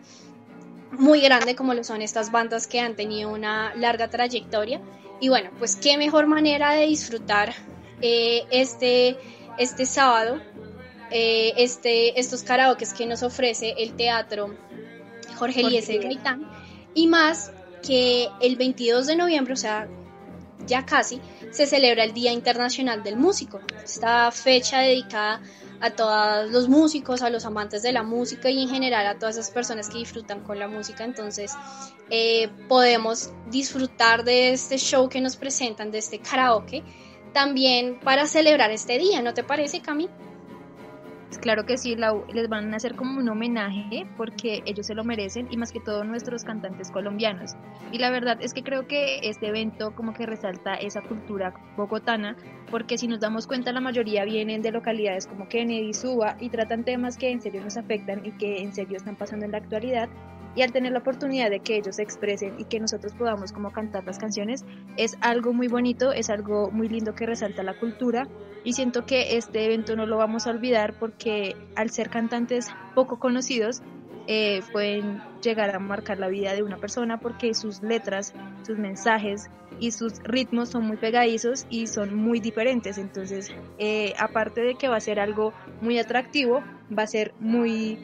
muy 0.91 1.21
grande 1.21 1.55
como 1.55 1.73
lo 1.73 1.83
son 1.83 2.01
estas 2.01 2.31
bandas 2.31 2.67
que 2.67 2.79
han 2.79 2.95
tenido 2.95 3.31
una 3.31 3.73
larga 3.75 4.09
trayectoria. 4.09 4.81
Y 5.19 5.29
bueno, 5.29 5.51
pues 5.59 5.75
qué 5.75 5.97
mejor 5.97 6.27
manera 6.27 6.73
de 6.73 6.85
disfrutar 6.85 7.53
eh, 8.01 8.43
este, 8.51 9.17
este 9.57 9.85
sábado, 9.85 10.41
eh, 11.11 11.53
este, 11.57 12.19
estos 12.19 12.43
karaokes 12.43 12.93
que 12.93 13.05
nos 13.05 13.23
ofrece 13.23 13.75
el 13.77 13.95
teatro 13.95 14.55
Jorge 15.35 15.61
Eliezer 15.61 16.01
Gaitán. 16.01 16.49
Y 16.93 17.07
más 17.07 17.51
que 17.85 18.29
el 18.41 18.55
22 18.55 19.07
de 19.07 19.15
noviembre, 19.15 19.53
o 19.53 19.57
sea, 19.57 19.87
ya 20.65 20.85
casi, 20.85 21.19
se 21.51 21.65
celebra 21.65 22.03
el 22.03 22.13
Día 22.13 22.31
Internacional 22.31 23.03
del 23.03 23.15
Músico. 23.15 23.59
Esta 23.83 24.31
fecha 24.31 24.79
dedicada 24.79 25.41
a 25.81 25.91
todos 25.91 26.51
los 26.51 26.67
músicos, 26.67 27.21
a 27.21 27.29
los 27.29 27.45
amantes 27.45 27.81
de 27.81 27.91
la 27.91 28.03
música 28.03 28.49
y 28.49 28.61
en 28.61 28.69
general 28.69 29.07
a 29.07 29.17
todas 29.17 29.37
esas 29.37 29.51
personas 29.51 29.89
que 29.89 29.97
disfrutan 29.97 30.41
con 30.41 30.59
la 30.59 30.67
música. 30.67 31.03
Entonces 31.03 31.53
eh, 32.09 32.49
podemos 32.67 33.31
disfrutar 33.49 34.23
de 34.23 34.51
este 34.51 34.77
show 34.77 35.09
que 35.09 35.21
nos 35.21 35.37
presentan, 35.37 35.91
de 35.91 35.99
este 35.99 36.19
karaoke, 36.19 36.83
también 37.33 37.99
para 37.99 38.25
celebrar 38.25 38.71
este 38.71 38.97
día, 38.97 39.21
¿no 39.21 39.33
te 39.33 39.43
parece, 39.43 39.81
Cami? 39.81 40.09
Claro 41.37 41.65
que 41.65 41.77
sí, 41.77 41.95
les 41.95 42.49
van 42.49 42.73
a 42.73 42.77
hacer 42.77 42.95
como 42.95 43.19
un 43.19 43.29
homenaje 43.29 44.05
porque 44.17 44.61
ellos 44.65 44.87
se 44.87 44.95
lo 44.95 45.03
merecen 45.03 45.47
y 45.49 45.57
más 45.57 45.71
que 45.71 45.79
todo 45.79 46.03
nuestros 46.03 46.43
cantantes 46.43 46.91
colombianos. 46.91 47.55
Y 47.91 47.99
la 47.99 48.09
verdad 48.09 48.37
es 48.41 48.53
que 48.53 48.63
creo 48.63 48.87
que 48.87 49.19
este 49.23 49.47
evento 49.47 49.95
como 49.95 50.13
que 50.13 50.25
resalta 50.25 50.73
esa 50.73 51.01
cultura 51.01 51.53
bogotana 51.77 52.35
porque 52.69 52.97
si 52.97 53.07
nos 53.07 53.19
damos 53.19 53.47
cuenta 53.47 53.71
la 53.71 53.79
mayoría 53.79 54.25
vienen 54.25 54.61
de 54.61 54.71
localidades 54.71 55.27
como 55.27 55.47
Kennedy, 55.47 55.93
Suba 55.93 56.35
y 56.39 56.49
tratan 56.49 56.83
temas 56.83 57.17
que 57.17 57.31
en 57.31 57.41
serio 57.41 57.63
nos 57.63 57.77
afectan 57.77 58.25
y 58.25 58.31
que 58.31 58.61
en 58.61 58.73
serio 58.73 58.97
están 58.97 59.15
pasando 59.15 59.45
en 59.45 59.51
la 59.51 59.59
actualidad 59.59 60.09
y 60.59 60.61
al 60.61 60.73
tener 60.73 60.91
la 60.91 60.99
oportunidad 60.99 61.49
de 61.49 61.61
que 61.61 61.77
ellos 61.77 61.95
se 61.95 62.01
expresen 62.01 62.59
y 62.59 62.65
que 62.65 62.81
nosotros 62.81 63.13
podamos 63.13 63.53
como 63.53 63.71
cantar 63.71 64.03
las 64.03 64.19
canciones 64.19 64.65
es 64.97 65.17
algo 65.21 65.53
muy 65.53 65.69
bonito, 65.69 66.11
es 66.11 66.29
algo 66.29 66.69
muy 66.69 66.89
lindo 66.89 67.15
que 67.15 67.25
resalta 67.25 67.63
la 67.63 67.79
cultura 67.79 68.27
y 68.65 68.73
siento 68.73 69.05
que 69.05 69.37
este 69.37 69.63
evento 69.63 69.95
no 69.95 70.05
lo 70.05 70.17
vamos 70.17 70.47
a 70.47 70.49
olvidar 70.49 70.99
porque 70.99 71.55
al 71.77 71.91
ser 71.91 72.09
cantantes 72.09 72.67
poco 72.93 73.19
conocidos 73.19 73.81
eh, 74.31 74.61
pueden 74.71 75.21
llegar 75.41 75.75
a 75.75 75.79
marcar 75.79 76.19
la 76.19 76.27
vida 76.27 76.53
de 76.53 76.61
una 76.61 76.77
persona 76.77 77.19
porque 77.19 77.55
sus 77.55 77.81
letras, 77.81 78.33
sus 78.61 78.77
mensajes 78.77 79.49
y 79.79 79.89
sus 79.89 80.19
ritmos 80.23 80.69
son 80.69 80.85
muy 80.85 80.97
pegadizos 80.97 81.65
y 81.69 81.87
son 81.87 82.13
muy 82.13 82.39
diferentes. 82.39 82.99
Entonces, 82.99 83.51
eh, 83.79 84.13
aparte 84.19 84.61
de 84.61 84.75
que 84.75 84.87
va 84.87 84.97
a 84.97 85.01
ser 85.01 85.19
algo 85.19 85.51
muy 85.81 85.97
atractivo, 85.97 86.63
va 86.95 87.03
a 87.03 87.07
ser 87.07 87.33
muy 87.39 87.97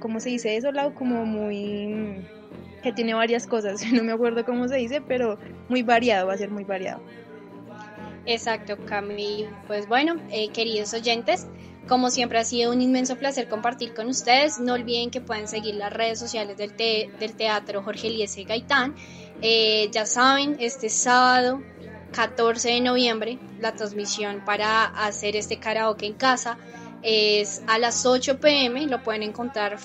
¿cómo 0.00 0.20
se 0.20 0.30
dice 0.30 0.56
eso, 0.56 0.72
Lau? 0.72 0.94
Como 0.94 1.24
muy 1.24 2.26
que 2.82 2.92
tiene 2.92 3.14
varias 3.14 3.46
cosas, 3.46 3.80
no 3.92 4.02
me 4.02 4.12
acuerdo 4.12 4.44
cómo 4.44 4.68
se 4.68 4.76
dice, 4.76 5.00
pero 5.00 5.38
muy 5.68 5.82
variado, 5.82 6.28
va 6.28 6.34
a 6.34 6.38
ser 6.38 6.50
muy 6.50 6.64
variado. 6.64 7.00
Exacto, 8.26 8.76
Cami. 8.86 9.46
Pues 9.66 9.86
bueno, 9.86 10.16
eh, 10.30 10.48
queridos 10.50 10.92
oyentes, 10.94 11.46
como 11.88 12.10
siempre 12.10 12.38
ha 12.38 12.44
sido 12.44 12.72
un 12.72 12.80
inmenso 12.80 13.16
placer 13.16 13.48
compartir 13.48 13.94
con 13.94 14.08
ustedes. 14.08 14.58
No 14.58 14.74
olviden 14.74 15.10
que 15.10 15.20
pueden 15.20 15.48
seguir 15.48 15.76
las 15.76 15.92
redes 15.92 16.18
sociales 16.18 16.56
del, 16.56 16.74
Teatro 17.36 17.82
Jorge 17.82 18.08
Eliese 18.08 18.44
Gaitán. 18.44 18.94
Eh, 19.42 19.88
ya 19.92 20.06
saben, 20.06 20.56
este 20.58 20.88
sábado 20.88 21.62
14 22.12 22.70
de 22.70 22.80
noviembre, 22.80 23.38
la 23.60 23.74
transmisión 23.74 24.44
para 24.44 24.84
hacer 24.84 25.36
este 25.36 25.58
karaoke 25.58 26.06
en 26.06 26.14
casa 26.14 26.58
es 27.02 27.62
a 27.66 27.78
las 27.78 28.06
8 28.06 28.40
pm, 28.40 28.86
lo 28.86 29.02
pueden 29.02 29.22
encontrar 29.22 29.78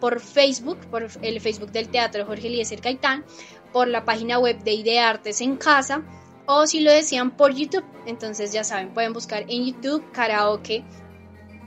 por 0.00 0.20
Facebook, 0.20 0.78
por 0.90 1.08
el 1.22 1.40
Facebook 1.40 1.70
del 1.70 1.88
Teatro 1.88 2.24
Jorge 2.24 2.46
Eliezer 2.46 2.80
Gaitán, 2.80 3.24
por 3.72 3.86
la 3.86 4.04
página 4.04 4.38
web 4.38 4.58
de 4.64 4.72
Ideartes 4.72 5.40
en 5.42 5.56
Casa, 5.56 6.02
o 6.46 6.66
si 6.66 6.80
lo 6.80 6.90
desean 6.90 7.36
por 7.36 7.54
YouTube, 7.54 7.84
entonces 8.06 8.52
ya 8.52 8.64
saben, 8.64 8.94
pueden 8.94 9.12
buscar 9.12 9.44
en 9.48 9.66
YouTube 9.66 10.10
karaoke 10.12 10.82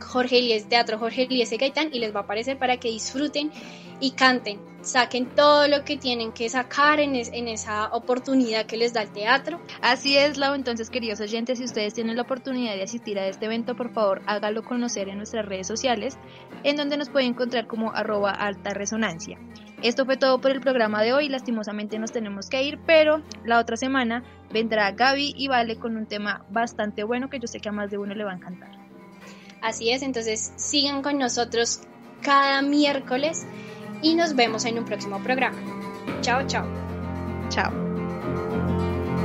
Jorge 0.03 0.39
Eliezer, 0.39 0.69
Teatro 0.69 0.99
Jorge 0.99 1.23
Eliezer 1.23 1.59
Gaitán 1.59 1.89
y 1.91 1.99
les 1.99 2.13
va 2.13 2.21
a 2.21 2.23
aparecer 2.23 2.57
para 2.57 2.77
que 2.77 2.89
disfruten 2.89 3.51
y 3.99 4.11
canten, 4.11 4.59
saquen 4.81 5.27
todo 5.33 5.67
lo 5.67 5.85
que 5.85 5.97
tienen 5.97 6.33
que 6.33 6.49
sacar 6.49 6.99
en, 6.99 7.15
en, 7.15 7.47
esa 7.47 7.87
oportunidad 7.93 8.65
que 8.65 8.75
les 8.75 8.93
da 8.93 9.01
el 9.01 9.11
teatro. 9.11 9.61
Así 9.81 10.17
es, 10.17 10.37
Lau. 10.37 10.55
Entonces, 10.55 10.89
queridos 10.89 11.21
oyentes, 11.21 11.59
si 11.59 11.63
ustedes 11.63 11.93
tienen 11.93 12.17
la 12.17 12.23
oportunidad 12.23 12.75
de 12.75 12.83
asistir 12.83 13.17
a 13.17 13.27
este 13.27 13.45
evento, 13.45 13.75
por 13.75 13.93
favor, 13.93 14.21
hágalo 14.25 14.63
conocer 14.63 15.07
en 15.07 15.17
nuestras 15.17 15.45
redes 15.45 15.67
sociales, 15.67 16.17
en 16.63 16.75
donde 16.75 16.97
nos 16.97 17.09
pueden 17.09 17.29
encontrar 17.29 17.67
como 17.67 17.93
arroba 17.93 18.31
alta 18.31 18.73
resonancia. 18.73 19.39
Esto 19.81 20.05
fue 20.05 20.17
todo 20.17 20.39
por 20.39 20.51
el 20.51 20.61
programa 20.61 21.01
de 21.01 21.13
hoy. 21.13 21.29
Lastimosamente 21.29 21.99
nos 21.99 22.11
tenemos 22.11 22.49
que 22.49 22.63
ir, 22.63 22.79
pero 22.85 23.21
la 23.45 23.59
otra 23.59 23.77
semana 23.77 24.23
vendrá 24.51 24.91
Gaby 24.91 25.33
y 25.37 25.47
Vale 25.47 25.77
con 25.77 25.97
un 25.97 26.07
tema 26.07 26.45
bastante 26.49 27.03
bueno 27.03 27.29
que 27.29 27.39
yo 27.39 27.47
sé 27.47 27.59
que 27.59 27.69
a 27.69 27.73
más 27.73 27.91
de 27.91 27.97
uno 27.97 28.15
le 28.15 28.23
va 28.23 28.31
a 28.31 28.35
encantar. 28.35 28.82
Así 29.63 29.91
es, 29.91 30.01
entonces 30.01 30.51
sigan 30.57 31.01
con 31.01 31.17
nosotros 31.17 31.79
cada 32.21 32.61
miércoles 32.61 33.45
y 34.01 34.13
nos 34.13 34.35
vemos 34.35 34.65
en 34.65 34.77
un 34.77 34.83
próximo 34.83 35.23
programa. 35.23 35.57
Chao, 36.19 36.45
chao. 36.47 36.65
Chao. 37.47 37.71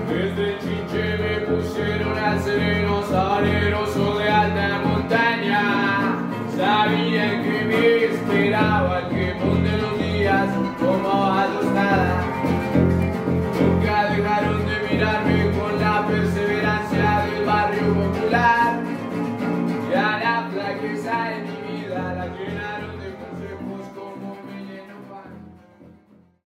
Desde 0.08 0.58
Chinche 0.60 1.18
me 1.18 1.40
pusieron 1.40 2.16
a 2.16 2.40
sereno 2.40 3.02
saleroso 3.08 4.18
de 4.18 4.28
alta 4.28 4.80
montaña. 4.84 6.30
Sabían 6.56 7.42
que 7.42 7.64
me 7.64 8.04
esperaba 8.04 9.08